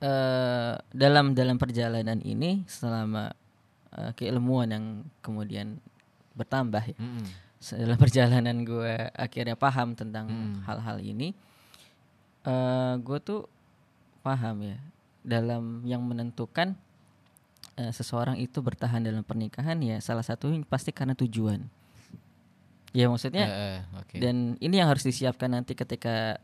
[0.00, 3.28] eh, dalam dalam perjalanan ini selama
[3.94, 4.84] eh, keilmuan yang
[5.20, 5.76] kemudian
[6.32, 6.96] bertambah ya.
[6.96, 7.26] Mm-mm.
[7.60, 10.64] Dalam perjalanan gue akhirnya paham tentang Hmm.
[10.64, 11.36] hal-hal ini.
[12.40, 13.44] eh gue tuh
[14.24, 14.80] paham ya
[15.20, 16.72] dalam yang menentukan
[17.76, 21.60] eh, seseorang itu bertahan dalam pernikahan ya salah satunya pasti karena tujuan.
[22.96, 26.40] Ya maksudnya eh, oke dan ini yang harus disiapkan nanti ketika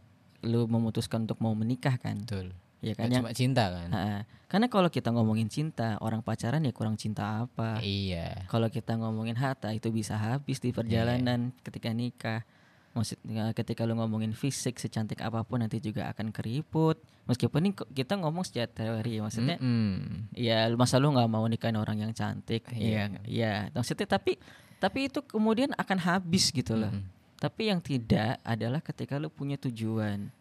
[0.47, 2.17] lu memutuskan untuk mau menikah kan.
[2.19, 4.19] betul Ya kan yang cuma cinta kan Ha-ha.
[4.47, 7.81] karena kalau kita ngomongin cinta, orang pacaran ya kurang cinta apa.
[7.81, 12.45] iya Kalau kita ngomongin harta itu bisa habis di perjalanan ketika nikah.
[12.93, 16.97] Maksudnya ketika lu ngomongin fisik secantik apa pun nanti juga akan keriput.
[17.25, 20.31] Meskipun ini kita ngomong secara teori ya maksudnya Mm-mm.
[20.33, 22.65] ya lu- masa lu nggak mau nikahin orang yang cantik.
[22.71, 22.77] Iya.
[22.77, 23.55] Iya, iya.
[23.73, 24.37] Maksudnya tapi
[24.77, 26.89] tapi itu kemudian akan habis gitu loh.
[26.89, 27.16] Mm-mm.
[27.37, 30.33] Tapi yang tidak adalah ketika lu punya tujuan.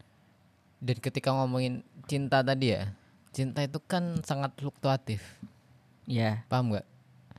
[0.78, 2.92] Dan ketika ngomongin cinta tadi ya,
[3.30, 5.20] cinta itu kan sangat fluktuatif.
[6.06, 6.86] Ya, Paham nggak?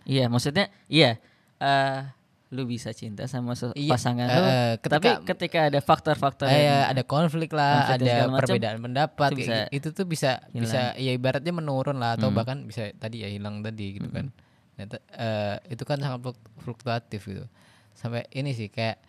[0.04, 1.18] iya maksudnya iya
[1.58, 1.98] eh
[2.46, 4.38] lu bisa cinta sama Iya, pasangan lu.
[4.38, 8.78] eh, tapi ketika- ketika ada faktor-faktor yang ada konflik lah, konflik ada segala macam, perbedaan
[8.80, 9.28] pendapat.
[9.30, 10.62] itu kayak bisa itu tuh bisa hilang.
[10.62, 12.38] bisa ya ibaratnya menurun lah atau Hmm.
[12.38, 14.30] bahkan bisa tadi ya hilang tadi gitu kan.
[14.76, 17.44] Nah, eh, itu kan sangat fluk- fluktuatif gitu.
[17.92, 19.02] Sampai ini sih kayak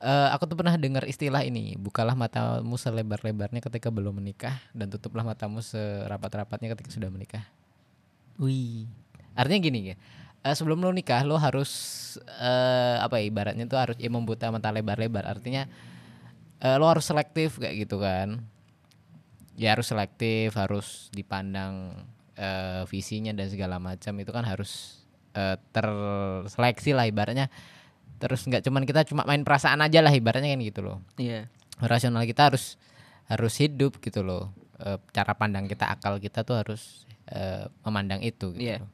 [0.00, 5.24] eh, aku tuh pernah dengar istilah ini, bukalah matamu selebar-lebarnya ketika belum menikah dan tutuplah
[5.24, 7.44] matamu serapat-rapatnya ketika sudah menikah.
[8.40, 8.88] wih
[9.36, 9.96] Artinya gini ya.
[10.44, 11.70] eh, sebelum lo nikah lo harus
[12.40, 15.24] eh, apa ya ibaratnya tuh harus ya membuka mata lebar-lebar.
[15.28, 15.68] Artinya
[16.60, 18.40] eh, lo harus selektif kayak gitu kan.
[19.60, 21.92] Ya harus selektif, harus dipandang
[22.36, 25.04] eh, visinya dan segala macam itu kan harus
[25.36, 27.52] eh, terseleksi lah ibaratnya.
[28.20, 31.00] Terus nggak cuman kita cuma main perasaan aja lah ibaratnya kan gitu loh.
[31.16, 31.48] iya
[31.80, 32.76] Rasional kita harus
[33.26, 34.52] harus hidup gitu loh.
[34.76, 38.84] Eh, cara pandang kita, akal kita tuh harus eh, memandang itu gitu.
[38.84, 38.88] Loh.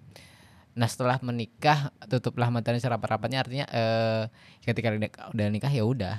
[0.76, 4.24] Nah setelah menikah tutuplah matanya serapat-rapatnya artinya eh
[4.62, 6.16] ketika udah, udah nikah ya udah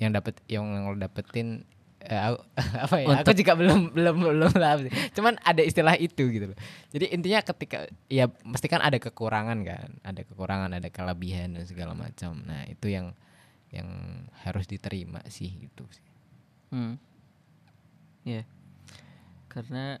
[0.00, 1.68] yang dapat yang lo dapetin
[2.06, 2.44] aku-
[2.86, 3.06] apa ya?
[3.10, 4.92] Aku Untuk- juga belum belum belum lah sih.
[5.12, 6.58] cuman ada istilah itu gitu loh.
[6.94, 9.88] Jadi intinya ketika ya mesti kan ada kekurangan kan.
[10.02, 12.38] Ada kekurangan ada kelebihan dan segala macam.
[12.42, 13.12] Nah itu yang
[13.68, 13.88] yang
[14.42, 16.06] harus diterima sih gitu sih.
[16.70, 16.96] Hmm.
[18.22, 18.44] Iya.
[19.48, 19.96] karena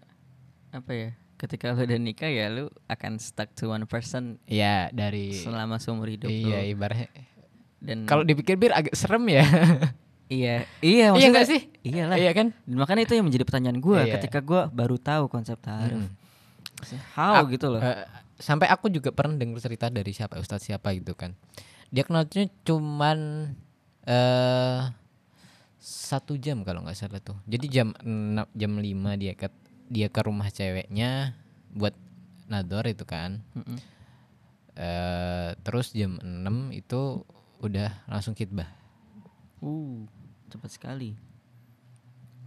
[0.68, 5.32] apa ya ketika lu udah nikah ya lu akan stuck to one person ya dari
[5.32, 7.08] selama seumur hidup iya ibaratnya.
[7.80, 9.46] Dan kalau dipikir-pikir agak serem ya
[10.28, 11.60] Iya, iya Iya maksudnya nggak sih?
[11.82, 12.16] Iyalah.
[12.16, 12.46] Iya kan?
[12.62, 14.14] Dan makanya itu yang menjadi pertanyaan gue Iya.
[14.14, 16.04] ketika gue baru tahu konsep ta'aruf.
[16.04, 16.12] Mm.
[17.12, 17.80] How Ak- gitu loh.
[17.80, 18.04] eh,
[18.36, 21.32] sampai aku juga pernah dengar cerita dari siapa ustadz siapa gitu kan.
[21.88, 23.18] Dia kenalnya cuman
[24.04, 24.80] eh
[25.78, 27.40] satu jam kalau nggak salah tuh.
[27.44, 29.48] Jadi jam enam- jam 5 dia ke
[29.86, 31.32] dia ke rumah ceweknya
[31.70, 31.96] buat
[32.46, 33.40] nador itu kan.
[33.54, 33.78] Mm-mm.
[34.74, 37.24] eh terus jam 6 itu
[37.58, 38.70] udah langsung khidbah.
[39.58, 40.06] Uh,
[40.48, 41.14] cepat sekali.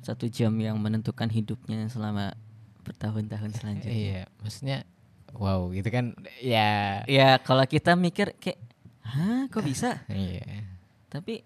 [0.02, 2.34] Satu jam yang menentukan hidupnya selama
[2.82, 3.94] bertahun-tahun selanjutnya.
[3.94, 4.78] Iya, maksudnya
[5.38, 6.18] wow gitu kan.
[6.42, 7.06] Ya.
[7.06, 8.60] Ya kalau kita mikir kayak,
[9.06, 10.02] hah kok bisa?
[10.10, 10.66] Iya.
[11.12, 11.46] Tapi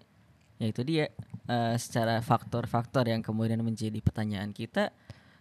[0.56, 1.12] ya itu dia
[1.46, 4.88] eh, secara faktor-faktor yang kemudian menjadi pertanyaan kita,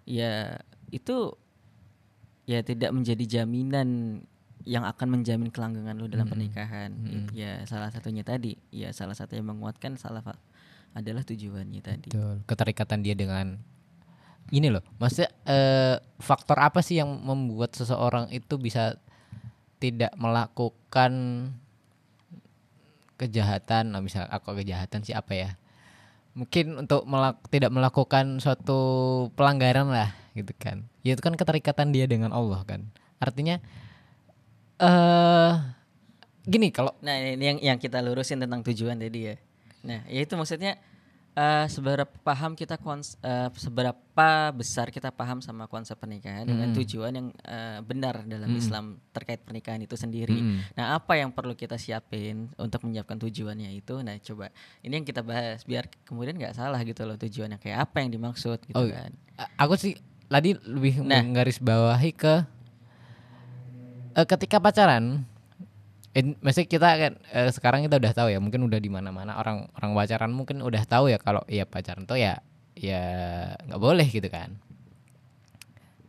[0.03, 0.59] ya
[0.91, 1.33] itu
[2.45, 4.21] ya tidak menjadi jaminan
[4.65, 6.33] yang akan menjamin kelanggengan lu dalam Mm-mm.
[6.33, 6.89] pernikahan.
[6.91, 7.29] Mm-mm.
[7.37, 10.25] Ya salah satunya tadi, ya salah satu yang menguatkan salah
[10.95, 12.09] adalah tujuannya tadi.
[12.09, 12.41] Betul.
[12.47, 13.59] Keterikatan dia dengan
[14.49, 14.81] ini loh.
[14.97, 18.95] Maksudnya eh, faktor apa sih yang membuat seseorang itu bisa
[19.83, 21.11] tidak melakukan
[23.19, 23.91] kejahatan?
[23.91, 25.49] Nah, misal aku kejahatan sih apa ya?
[26.35, 28.79] Mungkin untuk melak- tidak melakukan suatu
[29.35, 30.83] pelanggaran lah gitu kan.
[31.03, 32.87] Ya itu kan keterikatan dia dengan Allah kan.
[33.23, 33.59] Artinya
[34.75, 35.51] eh
[36.43, 39.35] gini kalau Nah ini yang yang kita lurusin tentang tujuan tadi ya.
[39.85, 40.75] Nah ya itu maksudnya
[41.31, 44.01] eh, seberapa paham kita kons eh, seberapa
[44.49, 46.75] besar kita paham sama konsep pernikahan dengan Mm.
[46.75, 48.57] tujuan yang eh, benar dalam Mm.
[48.57, 50.31] Islam terkait pernikahan itu sendiri.
[50.33, 50.57] Mm.
[50.73, 53.99] Nah apa yang perlu kita siapin untuk menyiapkan tujuannya itu?
[53.99, 54.47] Nah coba
[54.79, 58.63] ini yang kita bahas biar kemudian nggak salah gitu loh tujuannya kayak apa yang dimaksud
[58.63, 59.11] gitu Oh, kan.
[59.59, 61.19] Aku sih tadi lebih Nah.
[61.19, 62.47] menggaris bawahi ke
[64.15, 65.27] eh, ketika pacaran
[66.15, 69.67] eh, maksudnya kita kan eh, sekarang kita udah tahu ya mungkin udah di mana-mana orang
[69.75, 72.39] orang pacaran mungkin udah tahu ya kalau ya pacaran tuh ya
[72.73, 73.03] ya
[73.61, 74.55] nggak boleh gitu kan.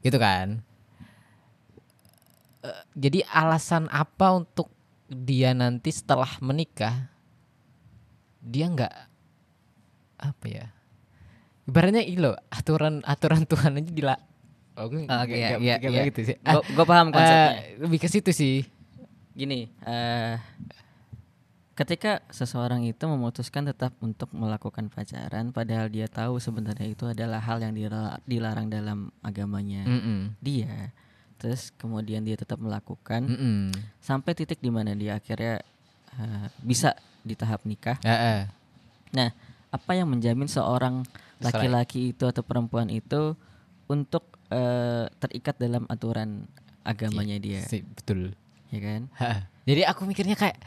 [0.00, 0.62] Gitu kan?
[2.62, 4.70] Eh, jadi alasan apa untuk
[5.06, 7.10] dia nanti setelah menikah
[8.40, 8.94] dia nggak
[10.16, 10.66] apa ya?
[11.66, 14.16] Ibaratnya ini loh aturan aturan Tuhan aja dila
[14.78, 16.08] oh, gue Oke, nggak- iya, nggak- iya, nggak iya.
[16.10, 16.36] gitu sih.
[16.72, 17.50] Gua paham konsepnya.
[17.58, 18.62] eh, lebih ke situ sih
[19.36, 20.40] Gini, eh
[21.76, 27.60] ketika seseorang itu memutuskan tetap untuk melakukan pacaran, padahal dia tahu sebenarnya itu adalah hal
[27.60, 30.32] yang dila- dilarang dalam agamanya Mm-mm.
[30.40, 30.96] dia,
[31.36, 33.76] terus kemudian dia tetap melakukan Mm-mm.
[34.00, 35.60] sampai titik di mana dia akhirnya
[36.16, 38.00] eh, bisa di tahap nikah.
[38.00, 38.40] Eh, eh.
[39.12, 39.28] Nah,
[39.68, 41.04] apa yang menjamin seorang
[41.44, 43.36] laki-laki itu atau perempuan itu
[43.84, 46.48] untuk eh, terikat dalam aturan
[46.88, 48.32] agamanya dia, Si- betul
[48.68, 49.00] ya kan?
[49.18, 49.46] Ha.
[49.64, 50.58] jadi aku mikirnya kayak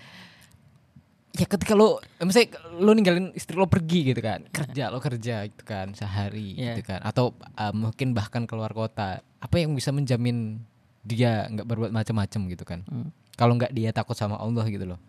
[1.32, 5.64] ya ketika lo misalnya lo ninggalin istri lo pergi gitu kan kerja lo kerja gitu
[5.64, 6.74] kan sehari Iya.
[6.74, 10.60] gitu kan atau uh, mungkin bahkan keluar kota apa yang bisa menjamin
[11.00, 13.14] dia nggak berbuat macam-macam gitu kan Hmm.
[13.34, 15.00] kalau nggak dia takut sama Allah gitu loh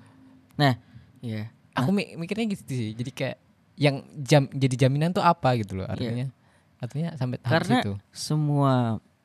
[0.52, 0.76] Nah,
[1.18, 1.48] iya.
[1.72, 3.36] aku mi- mikirnya gitu sih jadi kayak
[3.74, 6.28] yang jam jadi jaminan tuh apa gitu loh artinya
[6.76, 7.58] artinya sampai tahap Iya.
[7.58, 8.72] Karena situ semua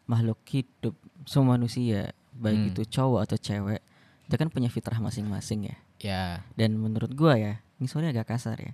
[0.06, 2.69] makhluk hidup, semua manusia, baik Hmm.
[2.76, 3.82] itu cowok atau cewek,
[4.28, 5.78] itu kan punya fitrah masing-masing ya.
[6.04, 8.74] ya Dan menurut gua ya, ini sorry agak kasar ya.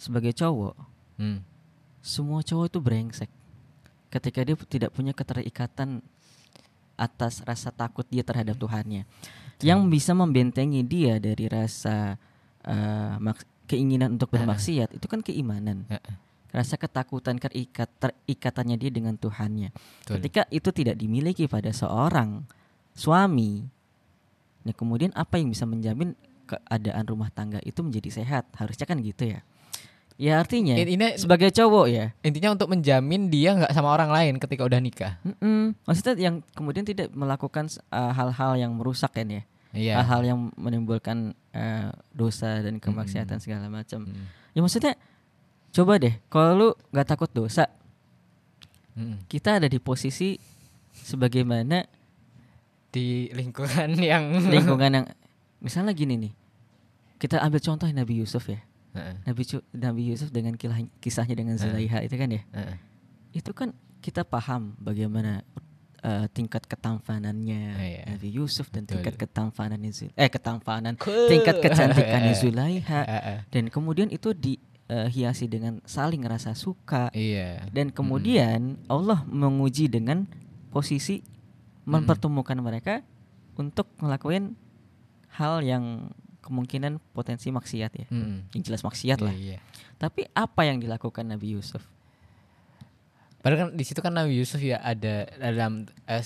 [0.00, 0.74] Sebagai cowok,
[1.20, 1.44] hmm.
[2.00, 3.30] semua cowok itu brengsek.
[4.10, 6.00] Ketika dia tidak punya keterikatan
[6.96, 9.04] atas rasa takut dia terhadap Tuhannya,
[9.60, 12.16] yang bisa membentengi dia dari rasa
[13.20, 15.86] mak- keinginan untuk bermaksiat itu kan keimanan.
[16.50, 19.70] Rasa ketakutan terikat terikatannya dia dengan Tuhannya.
[19.70, 20.18] Betul.
[20.18, 22.42] Ketika itu tidak dimiliki pada seorang
[23.00, 23.64] suami,
[24.68, 26.12] nah kemudian apa yang bisa menjamin
[26.44, 28.44] keadaan rumah tangga itu menjadi sehat?
[28.60, 29.40] Harusnya kan gitu ya.
[30.20, 34.34] Ya artinya In- ini sebagai cowok ya, intinya untuk menjamin dia nggak sama orang lain
[34.36, 39.48] ketika udah nikah mm-mm, maksudnya yang kemudian tidak melakukan uh, hal-hal yang merusak kan ya,
[39.72, 44.12] iya hal-hal yang menimbulkan uh, dosa dan kemaksiatan segala macam.
[44.12, 44.28] Hmm.
[44.52, 44.92] Ya maksudnya
[45.72, 47.64] coba deh, kalau lu nggak takut dosa,
[48.90, 49.22] Mm.
[49.30, 50.34] kita ada di posisi
[50.92, 51.86] sebagaimana
[52.90, 55.06] di lingkungan yang lingkungan yang
[55.58, 56.32] misalnya gini nih.
[57.16, 58.60] Kita ambil contoh Nabi Yusuf ya.
[58.90, 62.42] Heeh, Nabi Nabi Yusuf dengan kilah- kisahnya dengan Zulaiha itu kan ya?
[62.50, 62.76] Heeh.
[63.30, 63.70] itu kan
[64.02, 65.46] kita paham bagaimana
[66.02, 68.02] eh, tingkat ketampanannya Ah, iya.
[68.10, 68.98] Nabi Yusuf dan Betul.
[68.98, 70.98] tingkat ketampanannya Zul eh ketampanan
[71.28, 73.00] tingkat kecantikannya Zulaiha.
[73.06, 73.38] Heeh.
[73.46, 77.14] dan kemudian itu dihiasi dengan saling rasa suka.
[77.14, 77.62] Iya.
[77.70, 80.26] Dan kemudian Allah menguji dengan
[80.74, 81.22] posisi
[81.84, 83.00] mempertemukan mereka
[83.56, 84.56] untuk ngelakuin
[85.36, 88.06] hal yang kemungkinan potensi maksiat ya.
[88.08, 88.50] Mm-mm.
[88.56, 89.32] Yang jelas maksiat lah.
[89.36, 89.58] Iya, iya.
[90.00, 91.84] Tapi apa yang dilakukan Nabi Yusuf?
[93.40, 96.20] Padahal kan di situ kan Nabi Yusuf ya ada dalam eh,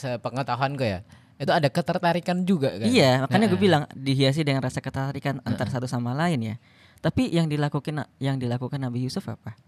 [0.79, 1.01] gue ya.
[1.35, 2.87] Itu ada ketertarikan juga kan.
[2.87, 6.57] Iya, makanya gue bilang dihiasi dengan rasa ketertarikan antar satu sama lain ya.
[7.03, 9.59] Tapi yang dilakukan yang dilakukan Nabi Yusuf apa?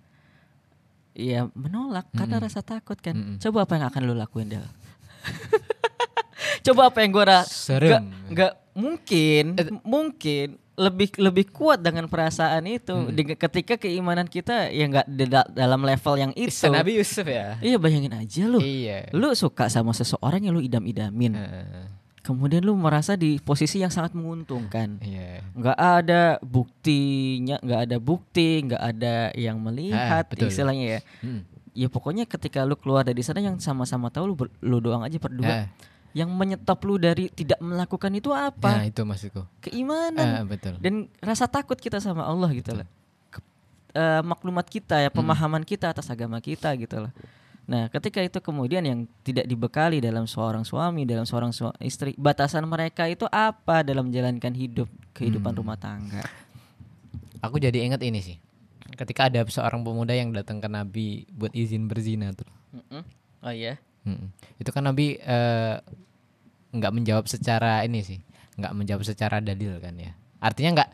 [1.16, 2.46] Iya menolak karena Mm-mm.
[2.46, 3.14] rasa takut kan.
[3.14, 3.36] Mm-mm.
[3.42, 4.66] Coba apa yang akan lu lakuin Del?
[6.66, 7.86] Coba apa yang gue ra Serem.
[7.86, 9.66] nggak nggak mungkin Eh.
[9.80, 13.08] mungkin lebih lebih kuat dengan perasaan itu Mm.
[13.10, 16.52] Dengan- ketika keimanan kita ya nggak da- dalam level yang itu.
[16.52, 17.56] Bisa Nabi Yusuf ya.
[17.58, 18.60] Iya bayangin aja lu.
[18.60, 19.08] Iya.
[19.10, 21.32] Lu suka sama seseorang yang lu idam-idamin.
[21.32, 21.86] Heeh.
[22.20, 24.98] Kemudian lu merasa di posisi yang sangat menguntungkan.
[25.00, 25.46] Iya.
[25.54, 30.48] nggak ada buktinya nggak ada bukti nggak ada yang melihat Ah, betul.
[30.48, 31.40] istilahnya ya Mm.
[31.72, 35.16] ya pokoknya ketika lu keluar dari sana yang sama-sama tahu lu ber- lu doang aja
[35.16, 35.66] berdua Ah,
[36.16, 39.44] yang menyetop lu dari tidak melakukan itu Nah, apa itu maksudku.
[39.60, 40.80] keimanan Ah, betul.
[40.80, 42.88] dan rasa takut kita sama Allah gitu loh
[43.28, 43.44] Ke-
[43.92, 47.12] eh, maklumat kita ya pemahaman kita atas agama kita gitu loh
[47.64, 52.64] nah ketika itu kemudian yang tidak dibekali dalam seorang suami dalam seorang su- istri batasan
[52.64, 55.60] mereka itu apa dalam menjalankan hidup kehidupan Hmm.
[55.60, 56.24] rumah tangga
[57.38, 58.36] Aku jadi ingat ini sih.
[58.88, 62.48] Ketika ada seorang pemuda yang datang ke Nabi buat izin berzina tuh.
[62.72, 63.02] Mm-mm.
[63.42, 64.32] oh iya Mm-mm.
[64.56, 65.76] Itu kan Nabi eh,
[66.78, 68.18] nggak menjawab secara ini sih,
[68.60, 70.12] nggak menjawab secara dalil kan ya.
[70.40, 70.90] Artinya nggak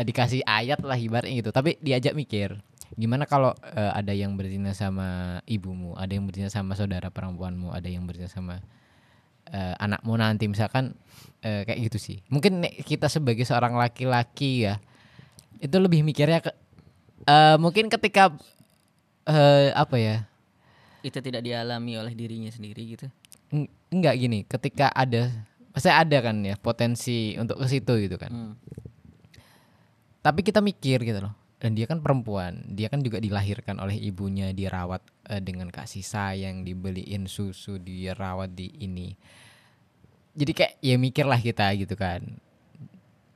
[0.00, 2.58] eh, dikasih ayat lah ibaratnya gitu, tapi diajak mikir.
[2.98, 7.86] Gimana kalau eh, ada yang berzina sama ibumu, ada yang berzina sama saudara perempuanmu, ada
[7.86, 8.58] yang berzina sama
[9.48, 10.96] eh, anakmu nanti misalkan
[11.40, 12.18] kayak gitu sih.
[12.28, 14.76] Mungkin kita sebagai seorang laki-laki ya,
[15.56, 16.52] itu lebih mikirnya ke
[17.56, 18.36] mungkin ketika
[19.72, 20.28] apa ya?
[21.00, 23.06] itu tidak dialami oleh dirinya sendiri gitu
[23.90, 25.30] enggak gini ketika ada
[25.70, 28.54] pasti ada kan ya potensi untuk ke situ gitu kan Hmm.
[30.20, 34.50] tapi kita mikir gitu loh dan dia kan perempuan dia kan juga dilahirkan oleh ibunya
[34.50, 39.12] dirawat eh, dengan kasih sayang dibeliin susu dirawat di ini
[40.32, 42.22] jadi kayak ya mikirlah kita gitu kan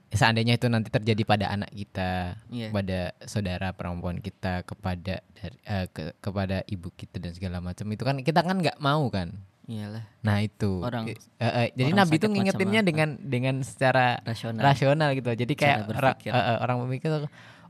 [0.09, 2.71] seandainya itu nanti terjadi pada anak kita Iya.
[2.71, 8.03] kepada saudara perempuan kita kepada dari, eh, ke- kepada ibu kita dan segala macam itu
[8.03, 12.17] kan kita kan nggak mau kan iyalah Nah itu Orang- Eh, eh, jadi orang Nabi
[12.19, 15.29] tuh ngingetinnya dengan dengan secara rasional rasional gitu.
[15.31, 17.11] Jadi kayak ra- eh, eh, orang memikir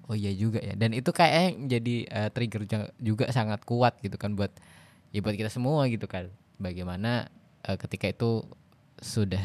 [0.05, 0.75] oh iya juga ya.
[0.75, 2.63] Dan itu kayaknya jadi eh, trigger
[2.99, 4.51] juga sangat kuat gitu kan buat
[5.11, 6.31] ya buat kita semua gitu kan.
[6.57, 7.31] Bagaimana
[7.63, 8.43] eh, ketika itu
[8.99, 9.43] sudah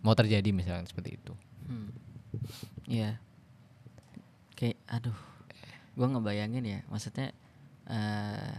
[0.00, 1.32] mau terjadi misalnya seperti itu.
[1.66, 1.90] Hmm.
[2.86, 3.18] Iya.
[4.54, 5.18] Kayak aduh.
[5.96, 7.32] Gua ngebayangin ya, maksudnya
[7.86, 8.54] eh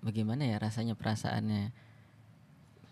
[0.00, 1.70] bagaimana ya rasanya perasaannya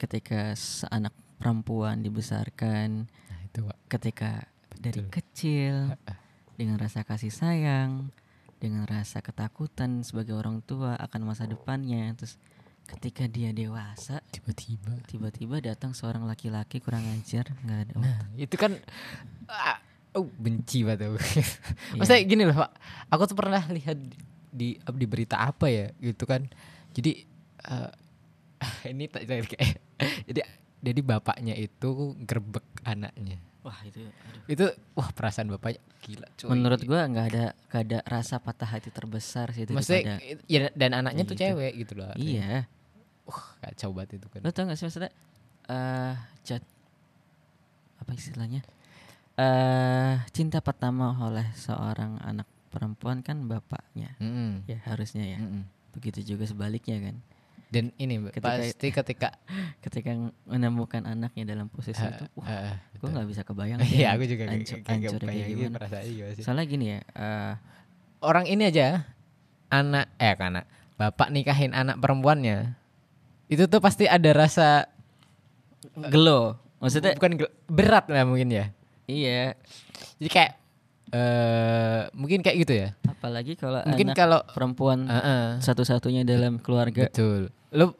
[0.00, 3.76] ketika seanak perempuan dibesarkan Nah itu Pak.
[3.92, 4.30] ketika
[4.80, 5.12] dari Betul.
[5.12, 5.74] kecil
[6.56, 8.08] dengan rasa kasih sayang,
[8.60, 12.40] dengan rasa ketakutan sebagai orang tua akan masa depannya, terus
[12.88, 14.98] ketika dia dewasa tiba-tiba.
[15.06, 18.74] tiba-tiba datang seorang laki-laki kurang ajar nggak ada Nah itu kan
[20.18, 21.18] oh, benci banget aku.
[21.94, 21.98] Iya.
[22.02, 22.70] Maksudnya gini loh Pak,
[23.10, 23.98] aku tuh pernah lihat
[24.50, 26.46] di di berita apa ya gitu kan.
[26.90, 27.22] Jadi
[27.70, 27.90] eh,
[28.90, 29.46] ini tak kayak
[30.28, 30.40] jadi
[30.80, 33.36] jadi bapaknya itu gerbek anaknya.
[33.60, 34.42] wah itu aduh.
[34.48, 36.48] Itu wah perasaan bapaknya gila cuy.
[36.48, 40.90] menurut gua nggak ada nggak ada rasa patah hati terbesar sih Maksudnya daripada ya dan
[40.94, 41.44] anaknya tuh gitu.
[41.44, 42.08] cewek gitu loh.
[42.16, 42.64] iya
[43.24, 44.40] Wah, kacau banget itu kan.
[44.40, 45.12] lo tau gak sih maksudnya
[45.68, 46.64] eh jat
[47.96, 48.64] apa istilahnya
[49.36, 54.64] eh cinta pertama oleh seorang anak perempuan kan bapaknya Mm-mm.
[54.64, 55.68] ya harusnya ya Mm-mm.
[55.92, 57.16] begitu juga sebaliknya kan
[57.70, 59.28] Dan ini Ketika- pasti ketika
[59.84, 60.10] ketika
[60.44, 64.44] menemukan anaknya dalam posisi itu wah eh, eh, gue nggak bisa kebayang Iya, aku juga
[64.44, 65.78] hancur, kayak hancurnya kayak bayangin gimana.
[66.02, 66.42] juga sih.
[66.42, 67.52] soalnya gini ya eh
[68.20, 69.06] orang ini aja
[69.68, 72.74] anak eh anak bapak nikahin anak perempuannya
[73.46, 74.90] itu tuh pasti ada rasa
[76.06, 76.54] gelo.
[76.78, 78.66] Maksudnya bukan gel- berat lah mungkin ya.
[79.04, 79.54] Iya.
[80.16, 80.52] Jadi kayak
[81.10, 82.88] eh mungkin kayak gitu ya.
[83.04, 87.04] Apalagi kalau mungkin anak kalau perempuan Heeh, satu-satunya dalam keluarga.
[87.04, 87.94] Betul lu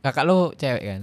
[0.00, 1.02] kakak lu cewek kan.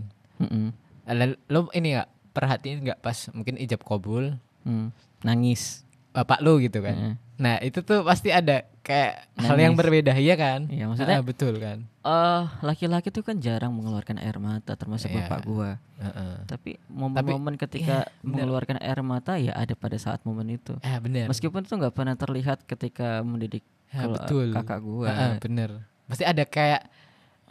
[1.04, 4.95] Ada- lu ini nggak perhatiin nggak pas mungkin ijab kabul Hmm.
[5.22, 7.14] nangis bapak lu gitu kan Heeh.
[7.36, 9.80] nah itu tuh pasti ada kayak hal yang Nangis.
[9.80, 14.36] berbeda iya kan Iya, maksudnya- Ah, betul kan Eh, laki-laki tuh kan jarang mengeluarkan air
[14.38, 15.24] mata termasuk Iya.
[15.24, 15.80] bapak gua.
[15.97, 16.36] Heeh.
[16.45, 18.43] Tapi momen-momen ketika iya, bener.
[18.43, 20.76] mengeluarkan air mata ya ada pada saat momen itu.
[20.80, 24.51] ah bener Meskipun itu nggak pernah terlihat ketika mendidik Ya, betul.
[24.51, 25.08] kakak gua.
[25.08, 25.70] Heeh, bener.
[26.04, 26.88] Pasti ada kayak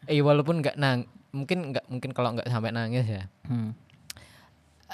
[0.07, 3.25] eh walaupun nggak nang mungkin nggak mungkin kalau nggak sampai nangis ya.
[3.47, 3.73] Hmm,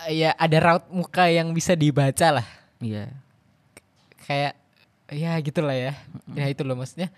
[0.06, 2.46] eh, Ya ada raut muka yang bisa dibaca lah.
[2.78, 3.10] Iya.
[4.28, 4.54] kayak
[5.08, 5.96] ya gitulah ya.
[6.36, 7.08] Ya itu loh maksudnya.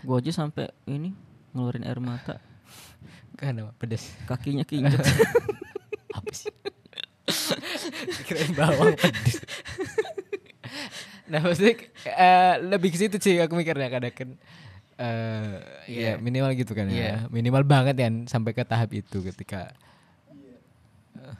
[0.00, 1.12] Gue aja sampai ini
[1.50, 2.38] ngeluarin air mata,
[3.34, 4.06] Kenapa pedes?
[4.24, 4.96] kakinya keinjek.
[6.16, 6.48] Apa sih?
[8.24, 9.42] Kirain bawang pedes.
[11.26, 11.74] nah maksudnya
[12.06, 14.34] eh, lebih ke situ sih aku mikirnya kadang
[15.00, 15.56] eh
[15.88, 17.24] ya minimal gitu kan ya.
[17.32, 19.72] Minimal banget kan sampai ke tahap itu ketika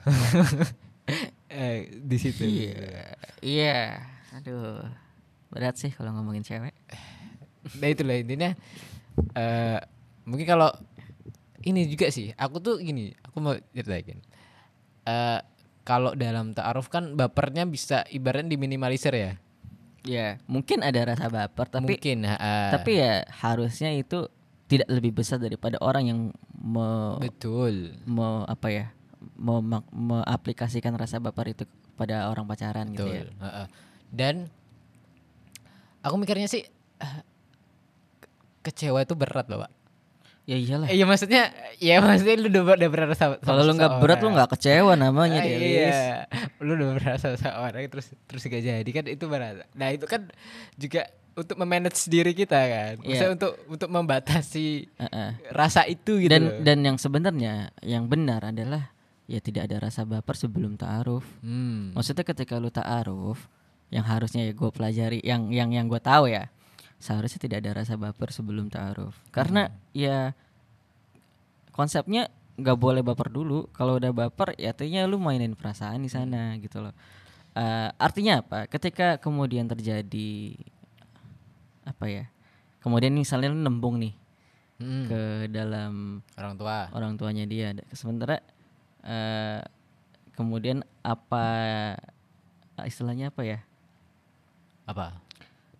[1.53, 2.41] eh di situ.
[2.41, 3.05] Iya,
[3.45, 3.81] iya.
[4.33, 4.81] Aduh,
[5.53, 6.73] berat sih kalau ngomongin cewek.
[7.77, 8.49] nah itu lah intinya.
[9.37, 9.79] Eh
[10.25, 10.73] mungkin kalau
[11.61, 14.17] ini juga sih aku tuh gini aku mau ceritain.
[15.05, 15.39] Eh
[15.85, 19.33] kalau dalam ta'aruf kan bapernya bisa ibaratnya diminimalisir ya
[20.01, 22.73] Ya, mungkin ada rasa baper, tapi mungkin ha.
[22.73, 24.25] tapi ya harusnya itu
[24.65, 26.19] tidak lebih besar daripada orang yang
[26.57, 28.85] me, betul me- apa ya,
[29.37, 33.29] memak- meaplikasikan rasa baper itu pada orang pacaran gitu ya.
[33.29, 33.63] betul ha, ha.
[34.09, 34.49] dan
[36.01, 36.65] aku mikirnya sih
[36.97, 37.21] eh,
[38.65, 39.71] kecewa itu berat loh pak
[40.51, 40.87] Ya iyalah.
[40.91, 41.47] Iya maksudnya,
[41.79, 44.93] ya maksudnya lu udah, udah berat sama, sama Kalau lu nggak berat lu nggak kecewa
[44.99, 45.95] namanya Ah, Delis.
[45.95, 46.27] iya.
[46.59, 49.63] Lu udah merasa seorang terus terus gak jadi kan itu berat.
[49.71, 50.27] Nah, itu kan
[50.75, 52.93] juga untuk memanage diri kita kan.
[52.99, 53.35] Maksudnya Iya.
[53.39, 55.29] untuk untuk membatasi Heeh.
[55.55, 56.27] rasa itu gitu.
[56.27, 56.59] Dan loh.
[56.67, 58.91] dan yang sebenarnya yang benar adalah
[59.31, 61.23] ya tidak ada rasa baper sebelum ta'aruf.
[61.39, 61.95] hmm.
[61.95, 63.39] Maksudnya ketika lu ta'aruf
[63.87, 66.51] yang harusnya ya gue pelajari yang yang yang gue tahu ya
[67.01, 69.17] seharusnya tidak ada rasa baper sebelum ta'aruf.
[69.33, 70.31] Karena ya
[71.73, 72.29] konsepnya
[72.61, 73.67] nggak boleh baper dulu.
[73.73, 76.93] Kalau udah baper ya artinya lu mainin perasaan di sana gitu loh.
[77.51, 78.69] Eh, artinya apa?
[78.69, 80.55] Ketika kemudian terjadi
[81.83, 82.25] apa ya?
[82.79, 84.15] Kemudian misalnya lu nembung nih
[84.81, 85.05] Hmm.
[85.05, 86.89] ke dalam orang tua.
[86.89, 87.69] orang tuanya dia.
[87.93, 88.41] Sementara
[89.05, 89.61] eh,
[90.33, 91.45] kemudian apa
[92.81, 93.59] istilahnya apa ya?
[94.89, 95.21] Apa?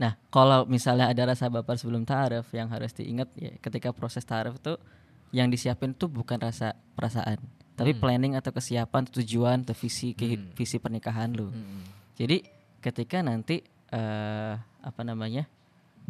[0.02, 4.58] Nah, kalau misalnya ada rasa baper sebelum ta'aruf yang harus diingat ya ketika proses ta'aruf
[4.58, 4.82] tuh
[5.30, 7.38] yang disiapin tuh bukan rasa perasaan,
[7.78, 11.54] tapi planning atau kesiapan, tujuan, atau visi kehi- visi pernikahan lu.
[11.54, 11.86] Hmm.
[12.18, 12.42] Jadi
[12.82, 13.62] ketika nanti
[13.94, 15.46] eh apa namanya?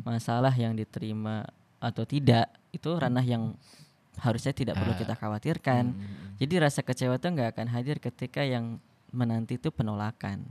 [0.07, 1.43] masalah yang diterima
[1.77, 3.53] atau tidak itu ranah yang
[4.17, 5.93] harusnya tidak perlu kita khawatirkan.
[6.39, 8.79] Jadi rasa kecewa tuh nggak akan hadir ketika yang
[9.11, 10.47] menanti itu penolakan.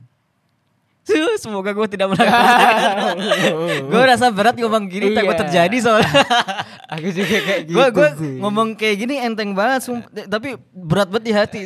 [1.36, 3.16] Semoga gue tidak melakukan.
[3.90, 5.40] gue rasa berat ngomong gini takut Iya.
[5.40, 6.12] terjadi soalnya.
[6.94, 7.74] Aku juga kayak gitu.
[7.74, 9.90] gue gue ngomong kayak gini enteng banget,
[10.26, 11.60] tapi berat banget di hati.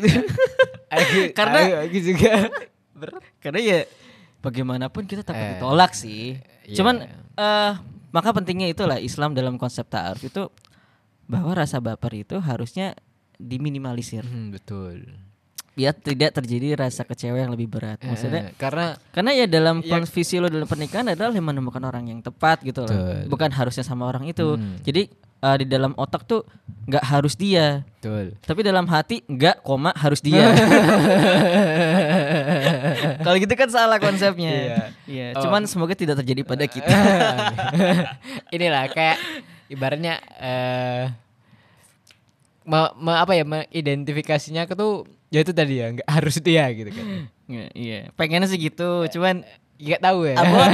[0.89, 2.33] Aku- karena aku, aku juga
[3.39, 3.79] karena ya
[4.41, 6.39] bagaimanapun kita takut Eh, ditolak sih.
[6.65, 6.77] iya.
[6.77, 6.95] Cuman
[7.35, 7.73] eh
[8.11, 10.47] maka pentingnya itulah Islam dalam konsep ta'aruf itu
[11.25, 12.95] bahwa rasa baper itu harusnya
[13.35, 15.03] diminimalisir Hmm, betul.
[15.75, 17.99] Biar tidak terjadi rasa kecewa yang lebih berat.
[17.99, 22.21] Maksudnya Eh, karena karena ya dalam kons- visi lo dalam pernikahan adalah menemukan orang yang
[22.21, 23.27] tepat gitu loh.
[23.27, 24.55] Bukan harusnya sama orang itu.
[24.55, 24.79] Hmm.
[24.81, 25.11] Jadi
[25.41, 26.47] eh, di dalam otak tuh
[26.85, 28.37] nggak harus dia, betul.
[28.41, 30.53] tapi dalam hati nggak koma harus dia.
[33.21, 34.53] Kalau gitu kan salah konsepnya.
[34.53, 34.77] Iya.
[35.05, 35.27] Iya.
[35.35, 35.43] Oh.
[35.43, 36.93] Cuman semoga tidak terjadi pada kita.
[38.55, 39.19] Inilah kayak
[39.67, 41.05] ibaratnya eh
[42.63, 45.05] me- me- apa ya mengidentifikasinya ke tuh
[45.35, 47.27] ya itu tadi ya nggak harus dia gitu kan.
[47.51, 47.99] Iya, iya.
[48.15, 49.11] Pengennya sih gitu.
[49.11, 49.43] Cuman
[49.75, 50.39] Nggak tahu ya.
[50.39, 50.71] abot.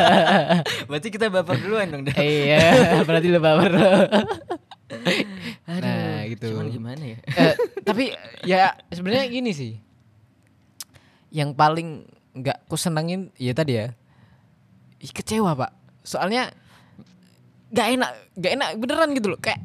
[0.88, 2.08] Berarti kita baper duluan dong.
[2.08, 2.64] Iya,
[3.06, 3.72] berarti lu baper.
[5.68, 6.56] Aduh, Nah, gitu.
[6.56, 7.18] Cuman gimana ya?
[7.20, 7.54] Eh,
[7.84, 9.72] tapi ya sebenarnya gini sih.
[11.28, 11.88] Yang paling
[12.32, 13.92] nggak ku senengin ya tadi ya.
[14.98, 15.70] ih, Kecewa, Pak.
[16.00, 16.48] Soalnya
[17.76, 18.10] nggak enak,
[18.40, 19.38] nggak enak beneran gitu loh.
[19.38, 19.60] Kayak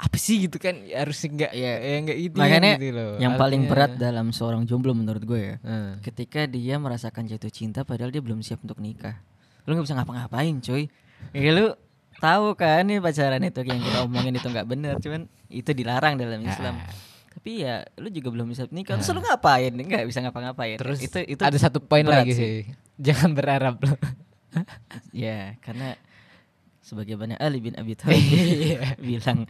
[0.00, 1.72] apa sih gitu kan ya harus nggak Iya.
[1.76, 3.12] ya nggak itu Makanya gitu loh.
[3.20, 5.56] yang paling Artinya- berat dalam seorang jomblo menurut gue ya.
[5.60, 6.00] Hmm.
[6.00, 9.20] Ketika dia merasakan jatuh cinta padahal dia belum siap untuk nikah.
[9.68, 10.88] Lu nggak bisa ngapa-ngapain, cuy.
[11.30, 11.76] Ya lu
[12.16, 16.40] tahu kan nih pacaran itu yang kita omongin itu nggak bener, cuman itu dilarang dalam
[16.42, 16.80] Islam.
[16.80, 16.88] Ah.
[17.30, 19.68] Tapi ya lu juga belum bisa nikah, terus lu ngapain?
[19.70, 20.80] Nggak bisa ngapa-ngapain.
[20.80, 22.64] Terus itu itu ada satu poin lagi sih.
[22.96, 24.00] Jangan berharap loh.
[25.14, 25.94] Ya, karena
[26.90, 28.98] sebagaimana Ali bin Abi Thalib Iya.
[28.98, 29.46] bilang,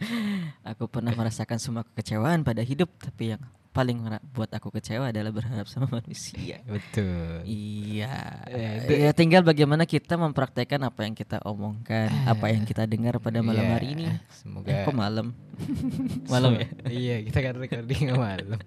[0.61, 5.63] aku pernah merasakan semua kekecewaan pada hidup, tapi yang paling buat aku kecewa adalah berharap
[5.63, 6.59] sama manusia.
[6.67, 7.41] Betul.
[7.47, 8.43] Iya.
[8.45, 13.15] Ya, itu- Ya, tinggal bagaimana kita mempraktekkan apa yang kita omongkan, apa yang kita dengar
[13.17, 14.05] pada malam Iya, hari ini.
[14.29, 15.31] Semoga Eh, kok malam?
[16.33, 16.67] malam ya?
[16.91, 18.59] iya, kita kan recording malam.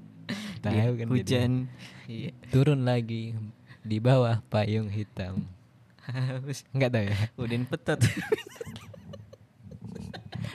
[0.62, 1.50] Tahu kan hujan.
[2.06, 2.30] Iya.
[2.52, 3.34] turun lagi
[3.80, 5.42] di bawah payung hitam.
[6.74, 7.16] Enggak tahu ya.
[7.34, 7.98] Udin petot.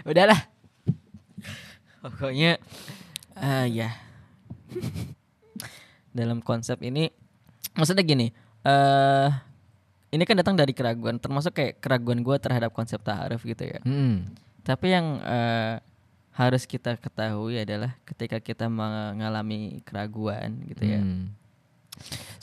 [0.09, 0.39] Udahlah.
[2.01, 2.57] Pokoknya
[3.37, 3.93] ah ya.
[6.11, 7.13] Dalam konsep ini
[7.77, 8.33] maksudnya gini,
[8.65, 9.29] eh
[10.11, 13.79] ini kan datang dari keraguan, termasuk kayak keraguan gue terhadap konsep ta'aruf gitu ya.
[13.87, 14.27] Hmm.
[14.67, 15.79] Tapi yang eh,
[16.35, 20.99] harus kita ketahui adalah ketika kita mengalami keraguan gitu ya.
[20.99, 21.31] Hmm.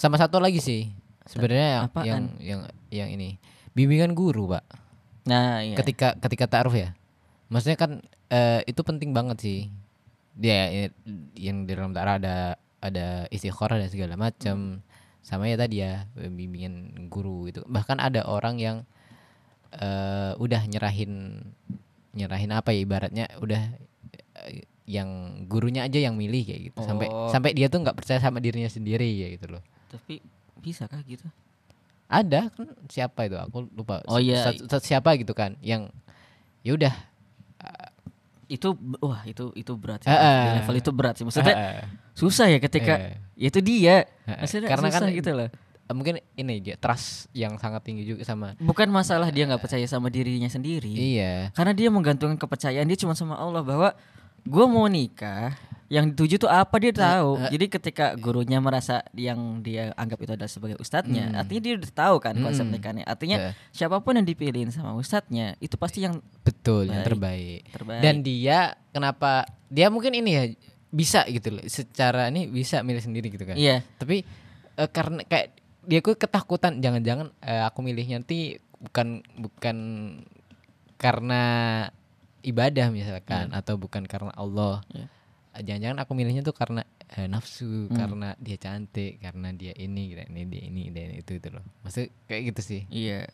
[0.00, 0.88] Sama satu lagi sih.
[1.28, 3.36] Sebenarnya yang, yang yang yang ini
[3.76, 4.64] bimbingan guru, Pak.
[5.28, 5.76] Nah, iya.
[5.76, 6.96] Ketika ketika ta'aruf ya.
[7.52, 8.00] Maksudnya kan
[8.32, 9.58] eh, itu penting banget sih.
[10.32, 10.88] Dia ya,
[11.36, 14.80] yang di dalam ta'aruf ada ada istikharah dan segala macam.
[15.20, 17.60] Sama ya tadi ya bimbingan guru itu.
[17.68, 18.76] Bahkan ada orang yang
[19.76, 21.44] eh, udah nyerahin
[22.16, 23.62] nyerahin apa ya ibaratnya udah
[24.48, 26.80] eh, yang gurunya aja yang milih kayak gitu.
[26.80, 27.28] Sampai Oh.
[27.28, 29.62] sampai dia tuh nggak percaya sama dirinya sendiri ya gitu loh.
[29.92, 30.24] Tapi
[30.58, 31.24] bisa kah gitu?
[32.08, 34.00] Ada kan siapa itu aku lupa.
[34.08, 34.48] Oh, iya.
[34.80, 35.92] Siapa gitu kan yang
[36.60, 36.94] ya udah
[38.48, 38.72] Itu
[39.04, 40.08] wah itu itu berat sih.
[40.08, 40.40] Eh, eh.
[40.40, 41.24] Di level itu berat sih.
[41.28, 41.84] Maksudnya Eh,
[42.16, 43.20] susah ya ketika eh.
[43.36, 44.08] ya itu dia.
[44.24, 45.48] Eh, Maksudnya karena susah kan gitu loh.
[45.84, 49.84] eh, mungkin ini dia trust yang sangat tinggi juga sama Bukan masalah dia nggak percaya
[49.84, 50.88] sama dirinya sendiri.
[50.88, 53.92] iya Karena dia menggantungkan kepercayaan dia cuma sama Allah bahwa
[54.48, 55.52] gue mau nikah,
[55.88, 57.40] yang dituju tuh apa dia tahu.
[57.48, 62.16] Jadi ketika gurunya merasa yang dia anggap itu adalah sebagai ustadznya, artinya dia udah tahu
[62.18, 62.72] kan konsep Hmm.
[62.72, 63.04] nikahnya.
[63.04, 63.50] Artinya Ya.
[63.70, 67.08] siapa pun yang dipilihin sama ustadznya itu pasti yang betul yang Baik.
[67.08, 67.60] terbaik.
[67.70, 68.00] terbaik.
[68.00, 68.58] dan dia
[68.90, 69.30] kenapa
[69.66, 70.44] dia mungkin ini ya
[70.88, 74.24] bisa gitu loh secara ini bisa milih sendiri gitu kan iya, tapi
[74.74, 79.76] eh, karena kayak dia kok ketakutan jangan-jangan eh, aku milihnya nanti bukan bukan
[80.96, 81.42] karena
[82.40, 85.06] ibadah misalkan atau bukan karena Allah Iya.
[85.58, 87.92] Eh, jangan-jangan aku milihnya tuh karena eh, nafsu Hmm.
[87.92, 92.06] karena dia cantik karena dia ini gitu, ini dia ini dia itu itu loh maksud
[92.24, 93.26] kayak gitu sih iya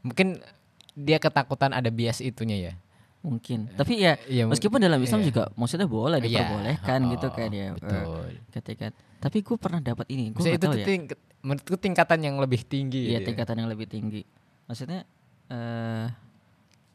[0.00, 0.44] mungkin
[0.92, 2.72] dia ketakutan ada bias itunya ya
[3.20, 3.68] mungkin.
[3.70, 5.26] Tapi ya Iya, mung- meskipun dalam Islam iya.
[5.26, 6.24] juga maksudnya boleh Iya.
[6.26, 7.64] diperbolehkan gitu Oh, kan ya.
[7.64, 8.04] eh, betul
[8.50, 8.86] ketika
[9.18, 10.84] tapi gue pernah dapat ini, gue itu tahu ya.
[10.84, 13.26] ting- menurutku tingkatan yang lebih tinggi Iya gitu ya.
[13.28, 14.24] tingkatan yang lebih tinggi.
[14.64, 15.04] Maksudnya
[15.48, 16.06] eh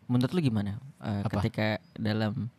[0.05, 1.37] menurut lu gimana Eh, Apa?
[1.37, 2.49] ketika dalam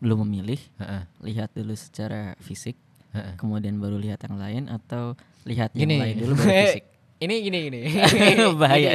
[0.00, 2.74] lu memilih Heeh, lihat dulu secara fisik,
[3.12, 3.34] heeh.
[3.36, 5.14] kemudian baru lihat yang lain atau
[5.44, 6.84] lihat yang gini lain dulu baru fisik?
[7.24, 7.80] ini gini gini
[8.60, 8.90] bahaya,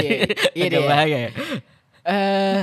[0.52, 0.82] gini ya.
[0.84, 1.20] bahaya.
[1.20, 1.32] ya.
[2.04, 2.62] eh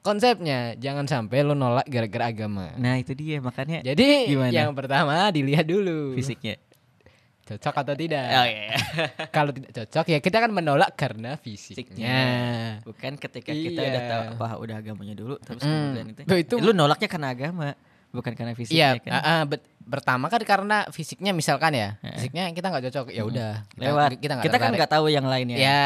[0.00, 4.52] konsepnya jangan sampai lu nolak gara-gara agama Nah itu dia makanya jadi Gimana?
[4.52, 6.60] yang pertama dilihat dulu fisiknya.
[7.44, 8.72] Cocok atau tidak Oh iya.
[9.36, 12.16] kalau tidak cocok ya kita kan menolak karena fisiknya
[12.82, 14.10] Bukan ketika kita udah Iya.
[14.10, 15.92] tahu apa udah agamanya dulu, terus Hmm.
[15.92, 17.68] kemudian itu, Loh, itu- lu nolaknya karena agama,
[18.10, 19.12] bukan karena Iya, fisiknya kan.
[19.12, 22.16] ah, ah, bet- pertama kan karena fisiknya misalkan ya, Heeh.
[22.16, 23.52] fisiknya kita nggak cocok, ya udah.
[23.68, 24.08] Kita, Lewat.
[24.16, 25.56] kita nggak kita kan nggak tahu yang lainnya.
[25.56, 25.84] Ya,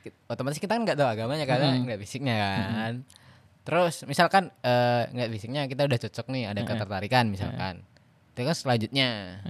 [0.00, 2.92] ki- otomatis kita kan nggak tahu agamanya karena nggak fisiknya kan.
[3.66, 7.84] Terus misalkan eh, nggak fisiknya kita udah cocok nih, ada ketertarikan misalkan.
[8.32, 9.40] Terus selanjutnya,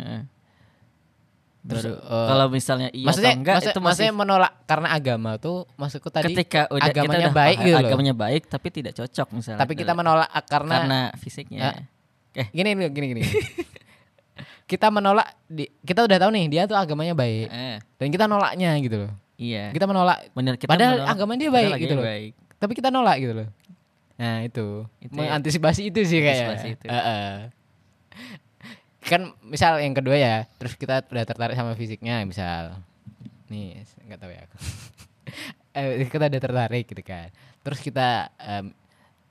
[1.67, 5.31] Baru- eh, kalau misalnya iya maksudnya, atau enggak maksud- itu masih maksudnya menolak karena agama
[5.37, 7.83] tuh maksudku tadi ketika udah kita agamanya udah baik gitu loh.
[7.83, 9.59] agamanya baik tapi tidak cocok misalnya.
[9.59, 11.61] tapi kita menolak karena, karena fisiknya.
[11.67, 11.77] Ah.
[12.37, 13.23] Eh, gini gini gini
[14.71, 18.71] kita menolak di, kita udah tahu nih dia tuh agamanya baik eh, dan kita nolaknya
[18.79, 19.13] gitu loh.
[19.35, 19.71] iya.
[19.71, 22.05] Kita menolak Bener kita Padahal menolak- agama dia baik gitu loh.
[22.05, 22.33] baik.
[22.57, 23.49] tapi kita nolak gitu loh.
[24.17, 25.29] Nah itu, Itu ya.
[25.29, 26.57] mengantisipasi itu sih kayaknya.
[26.83, 27.35] Heeh.
[29.07, 32.75] Kan misal yang kedua ya, terus kita udah tertarik sama fisiknya misal,
[33.47, 34.57] nih nggak tahu ya aku.
[35.77, 37.29] Eh, kita udah tertarik gitu kan.
[37.61, 38.73] Terus kita em,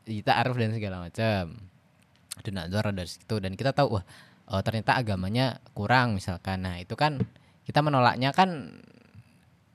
[0.05, 1.57] kita arif dan segala macam.
[2.37, 4.05] Ada nazar dari situ dan kita tahu wah
[4.53, 6.61] oh, ternyata agamanya kurang misalkan.
[6.61, 7.17] Nah itu kan
[7.65, 8.77] kita menolaknya kan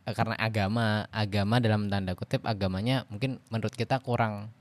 [0.07, 4.55] eh, karena agama agama dalam tanda kutip agamanya mungkin menurut kita kurang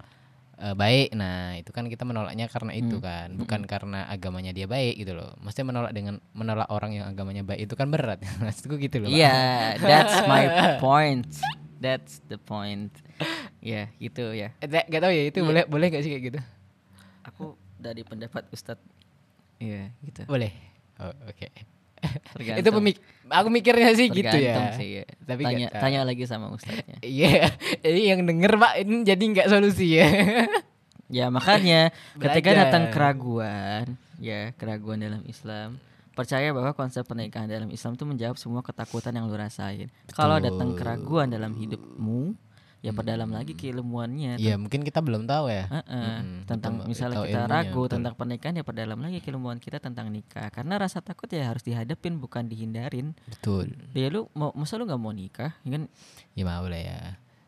[0.60, 3.06] eh, baik nah itu kan kita menolaknya karena itu Hmm.
[3.06, 7.42] kan bukan karena agamanya dia baik gitu loh maksudnya menolak dengan menolak orang yang agamanya
[7.42, 9.08] baik itu kan berat maksudku gitu loh.
[9.08, 10.44] Iya, that's my
[10.78, 11.26] point.
[11.80, 12.92] That's the point.
[13.64, 14.52] Ya, gitu ya.
[14.60, 15.48] Eh, gak tahu ya itu Iya.
[15.48, 16.40] boleh boleh gak sih kayak gitu
[17.24, 18.84] Aku dari pendapat Ustadz
[19.58, 20.28] Iya, gitu.
[20.28, 20.52] boleh
[21.00, 21.79] oh, oke
[22.34, 22.62] Tergantung.
[22.64, 22.98] itu pemik
[23.30, 25.06] aku mikirnya sih gitu Tergantung ya sih, ya.
[25.28, 26.98] Tapi tanya tanya lagi sama ustadznya.
[27.06, 27.52] iya
[27.86, 30.10] ini yang denger pak ini jadi nggak solusi ya
[31.10, 31.90] Ya makanya
[32.22, 35.82] ketika datang keraguan, ya keraguan dalam Islam,
[36.14, 39.90] percaya bahwa konsep pernikahan dalam Islam itu menjawab semua ketakutan yang lu rasain.
[40.14, 42.38] Kalau datang keraguan dalam hidupmu,
[42.80, 44.40] ya perdalam lagi keilmuannya.
[44.40, 45.84] ya mungkin kita belum tahu ya Heeh,
[46.16, 47.92] Mm-mm, tentang kita- misalnya kita ilmunya, ragu betul.
[47.92, 52.16] tentang pernikahan ya perdalam lagi keilmuan kita tentang nikah karena rasa takut ya harus dihadapin
[52.16, 55.84] bukan dihindarin betul ya lu mau masa lu nggak mau nikah ya kan
[56.32, 57.00] ya mau lah ya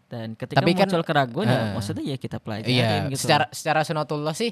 [0.06, 1.72] dan ketika Tapi kan- muncul keraguan ya Heeh.
[1.74, 4.52] maksudnya ya kita pelajarin Iya, gitu secara secara sunatullah sih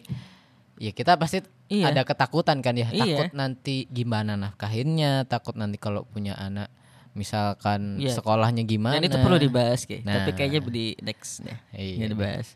[0.77, 1.91] ya kita pasti Iya.
[1.91, 3.03] ada ketakutan kan ya, Iya.
[3.19, 6.71] takut nanti gimana nafkahinnya, takut nanti kalau punya anak
[7.13, 8.15] misalkan Iya.
[8.15, 8.97] sekolahnya gimana.
[8.97, 10.03] Dan itu perlu dibahas kayak.
[10.03, 10.13] Nah.
[10.21, 11.57] Tapi kayaknya di next deh.
[11.71, 11.95] Iya.
[11.95, 12.53] Ini dibahas.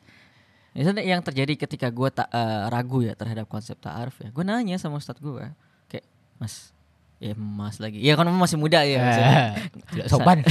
[0.74, 4.30] Misalnya yang terjadi ketika gue tak eh, ragu ya terhadap konsep ta'aruf ya.
[4.30, 5.46] Gue nanya sama ustadz gue
[5.88, 6.06] kayak
[6.38, 6.74] Mas,
[7.18, 7.98] ya Mas lagi.
[7.98, 8.98] Ya kan masih muda ya.
[9.00, 9.34] maksudnya.
[9.34, 9.52] Ah,
[9.90, 10.38] Tidak sopan.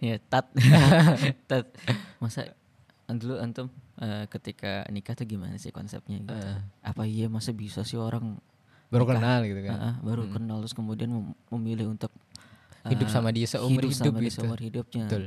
[0.00, 0.46] ya tat
[1.50, 1.66] tat
[2.18, 2.50] masa
[3.06, 3.66] dulu antum
[4.00, 6.32] eh, ketika nikah tuh gimana sih konsepnya gitu
[6.80, 8.40] apa iya masa bisa sih orang
[8.88, 9.72] Baru nikah, kenal gitu kan.
[9.72, 12.10] ah, ah, baru kenal terus kemudian mem- memilih untuk
[12.84, 14.36] Hidup eh, sama dia seumur hidup sama dia gitu.
[14.38, 15.24] seumur hidupnya Betul.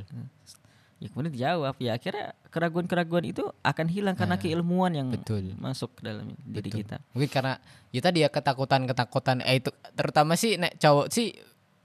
[0.96, 5.52] ya kemudian dijawab ya akhirnya keraguan-keraguan itu akan hilang karena keilmuan yang Ah, betul.
[5.56, 6.80] masuk ke dalam diri Betul.
[6.82, 7.54] kita Mungkin karena
[7.90, 11.36] ya tadi ya ketakutan-ketakutan eh itu terutama sih nek cowok sih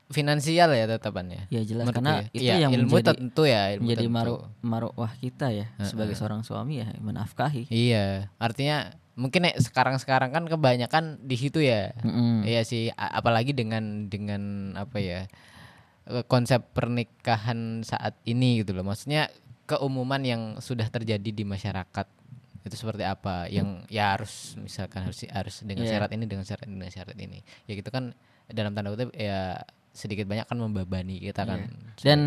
[0.08, 1.46] finansial ya tetapannya.
[1.46, 2.26] ya jelas Menurutku karena ya.
[2.28, 4.16] itu Iya, yang ilmu menjadi tentu ya, ilmu menjadi tentu.
[4.16, 10.44] maru maruah kita ya sebagai seorang suami ya menafkahi Iya, artinya mungkin nek sekarang-sekarang kan
[10.46, 11.94] kebanyakan di situ ya.
[12.00, 12.42] Mm-mm.
[12.42, 14.42] Iya sih, apalagi dengan dengan
[14.74, 15.30] apa ya
[16.26, 18.84] konsep pernikahan saat ini gitu loh.
[18.86, 19.28] Maksudnya
[19.68, 22.06] keumuman yang sudah terjadi di masyarakat
[22.66, 23.46] itu seperti apa?
[23.48, 25.96] Yang ya harus misalkan harus harus dengan Iya.
[25.96, 27.38] syarat ini dengan syarat ini dengan syarat ini.
[27.70, 28.12] Ya gitu kan
[28.50, 29.62] dalam tanda kutip ya
[29.94, 31.66] sedikit banyak kan membebani kita kan.
[31.66, 32.02] Iya.
[32.02, 32.20] Dan,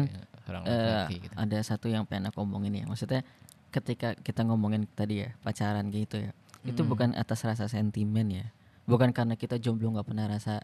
[0.47, 1.35] orang laki-laki gitu.
[1.39, 3.23] ada satu yang pengen aku omongin ya maksudnya
[3.71, 6.31] ketika kita ngomongin tadi ya pacaran gitu ya
[6.67, 8.45] itu bukan atas rasa sentimen ya
[8.83, 10.63] bukan karena kita jomblo nggak pernah rasa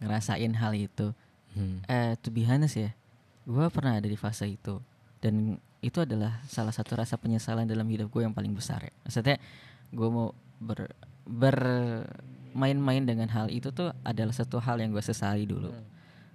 [0.00, 1.12] ngerasain hal itu
[1.50, 1.82] Hmm.
[1.90, 2.94] eh to be honest ya
[3.50, 4.78] gue pernah ada di fase itu.
[5.20, 8.92] Dan itu adalah salah satu rasa penyesalan dalam hidup gue yang paling besar ya.
[9.04, 9.36] Maksudnya
[9.90, 10.92] gue mau ber
[11.30, 15.70] bermain-main dengan hal itu tuh adalah satu hal yang gue sesali dulu.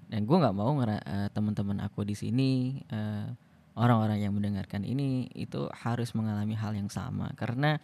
[0.05, 3.28] Dan gue nggak mau ngera eh, teman-teman aku di sini eh,
[3.76, 7.34] orang-orang yang mendengarkan ini itu harus mengalami hal yang sama.
[7.36, 7.82] Karena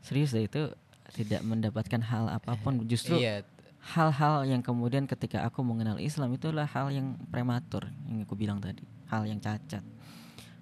[0.00, 0.70] serius deh itu
[1.12, 2.82] tidak mendapatkan hal apa pun.
[2.88, 3.44] Justru Iya,
[3.84, 8.80] hal-hal yang kemudian ketika aku mengenal Islam itulah hal yang prematur yang aku bilang tadi
[9.06, 9.84] hal yang cacat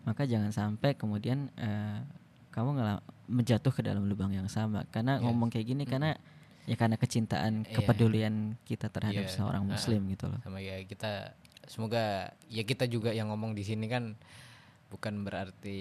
[0.02, 2.02] maka jangan sampai kemudian eh,
[2.50, 5.24] kamu ngala- menjatuh ke dalam lubang yang sama karena Yes.
[5.24, 6.18] ngomong kayak gini karena
[6.66, 7.74] ya karena kecintaan Iya.
[7.78, 9.32] kepedulian kita terhadap Iya.
[9.32, 9.70] seorang Ah.
[9.72, 11.32] muslim gitu loh sama ya kita
[11.70, 14.18] semoga ya kita juga yang ngomong di sini kan
[14.90, 15.80] bukan berarti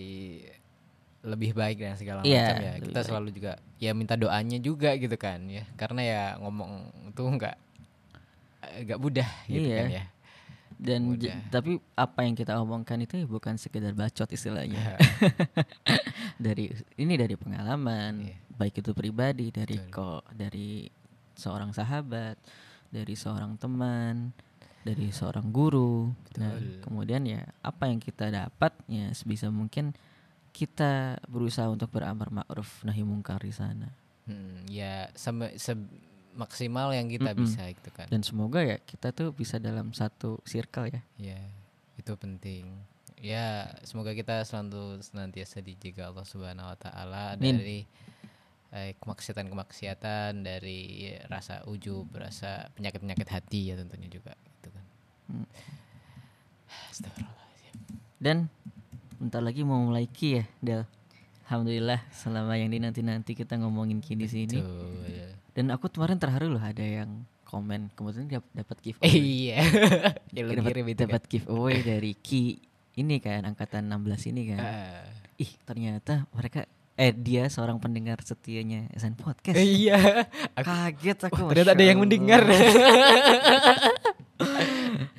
[1.22, 3.08] lebih baik dan segala Iya, macam ya kita baik.
[3.08, 6.72] selalu juga ya minta doanya juga gitu kan ya karena ya ngomong
[7.08, 7.56] itu nggak
[8.64, 9.78] eh, nggak mudah gitu Iya.
[9.78, 10.06] kan ya
[10.82, 11.38] dan Mudah.
[11.48, 14.98] tapi apa yang kita omongkan itu bukan sekedar bacot istilahnya
[16.42, 18.36] dari ini dari pengalaman Iya.
[18.58, 19.94] baik itu pribadi dari Betul.
[19.94, 20.90] kok dari
[21.34, 22.38] seorang sahabat
[22.90, 24.34] dari seorang teman
[24.82, 29.94] dari seorang guru Nah, kemudian ya apa yang kita dapat ya sebisa mungkin
[30.52, 33.88] kita berusaha untuk beramar ma'ruf nahi mungkar di sana.
[34.28, 35.90] Hmm, ya sem- se-
[36.32, 37.44] maksimal yang kita Mm-mm.
[37.44, 38.08] bisa gitu kan.
[38.08, 41.02] Dan semoga ya kita tuh bisa dalam satu circle ya.
[41.20, 41.42] Ya
[42.00, 42.68] itu penting.
[43.22, 47.86] Ya semoga kita selalu senantiasa dijaga Allah Subhanahu Wa Taala dari
[48.72, 54.86] eh, kemaksiatan-kemaksiatan dari rasa ujub rasa penyakit-penyakit hati ya tentunya juga gitu kan.
[55.30, 55.48] Hmm.
[58.22, 58.48] Dan
[59.22, 60.82] bentar lagi mau mulai ki ya, Del.
[61.46, 64.58] Alhamdulillah selama yang dinanti-nanti kita ngomongin ki di sini.
[64.58, 65.30] Betul.
[65.52, 69.12] Dan aku kemarin terharu loh ada yang komen kemudian dap- dapat Eh, giveaway.
[69.12, 69.60] iya
[70.34, 72.44] yang lu dapat kirim itu kan dapat giveaway dari ki
[72.94, 74.60] ini kan angkatan 16 ini kan.
[74.60, 75.04] Ah.
[75.36, 76.64] Ih, ternyata mereka
[76.96, 79.54] eh dia seorang pendengar setianya SN Podcast.
[79.54, 80.00] Eh, iya
[80.56, 81.52] Kaget aku.
[81.52, 82.48] ternyata ada yang mendengar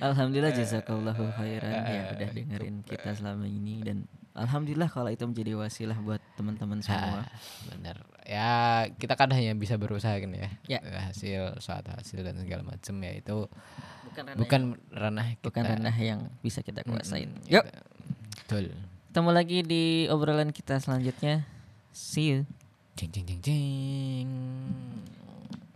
[0.03, 5.95] Alhamdulillah jazakallahu khairan ya udah dengerin kita selama ini dan alhamdulillah kalau itu menjadi wasilah
[6.03, 7.23] buat teman-teman semua.
[7.71, 10.79] Bener ya kita kan hanya bisa berusaha kan ya, Ya.
[10.83, 13.47] Eh, hasil suatu hasil dan segala macam ya itu
[14.07, 17.31] Bukan ranah bukan ranah kita bukan ranah yang bisa kita kuasain.
[17.31, 17.65] Mm, Yuk,
[18.43, 18.65] betul
[19.13, 21.45] ketemu lagi di obrolan kita selanjutnya.
[21.93, 22.39] See you.
[22.97, 24.31] jeng jeng jeng jeng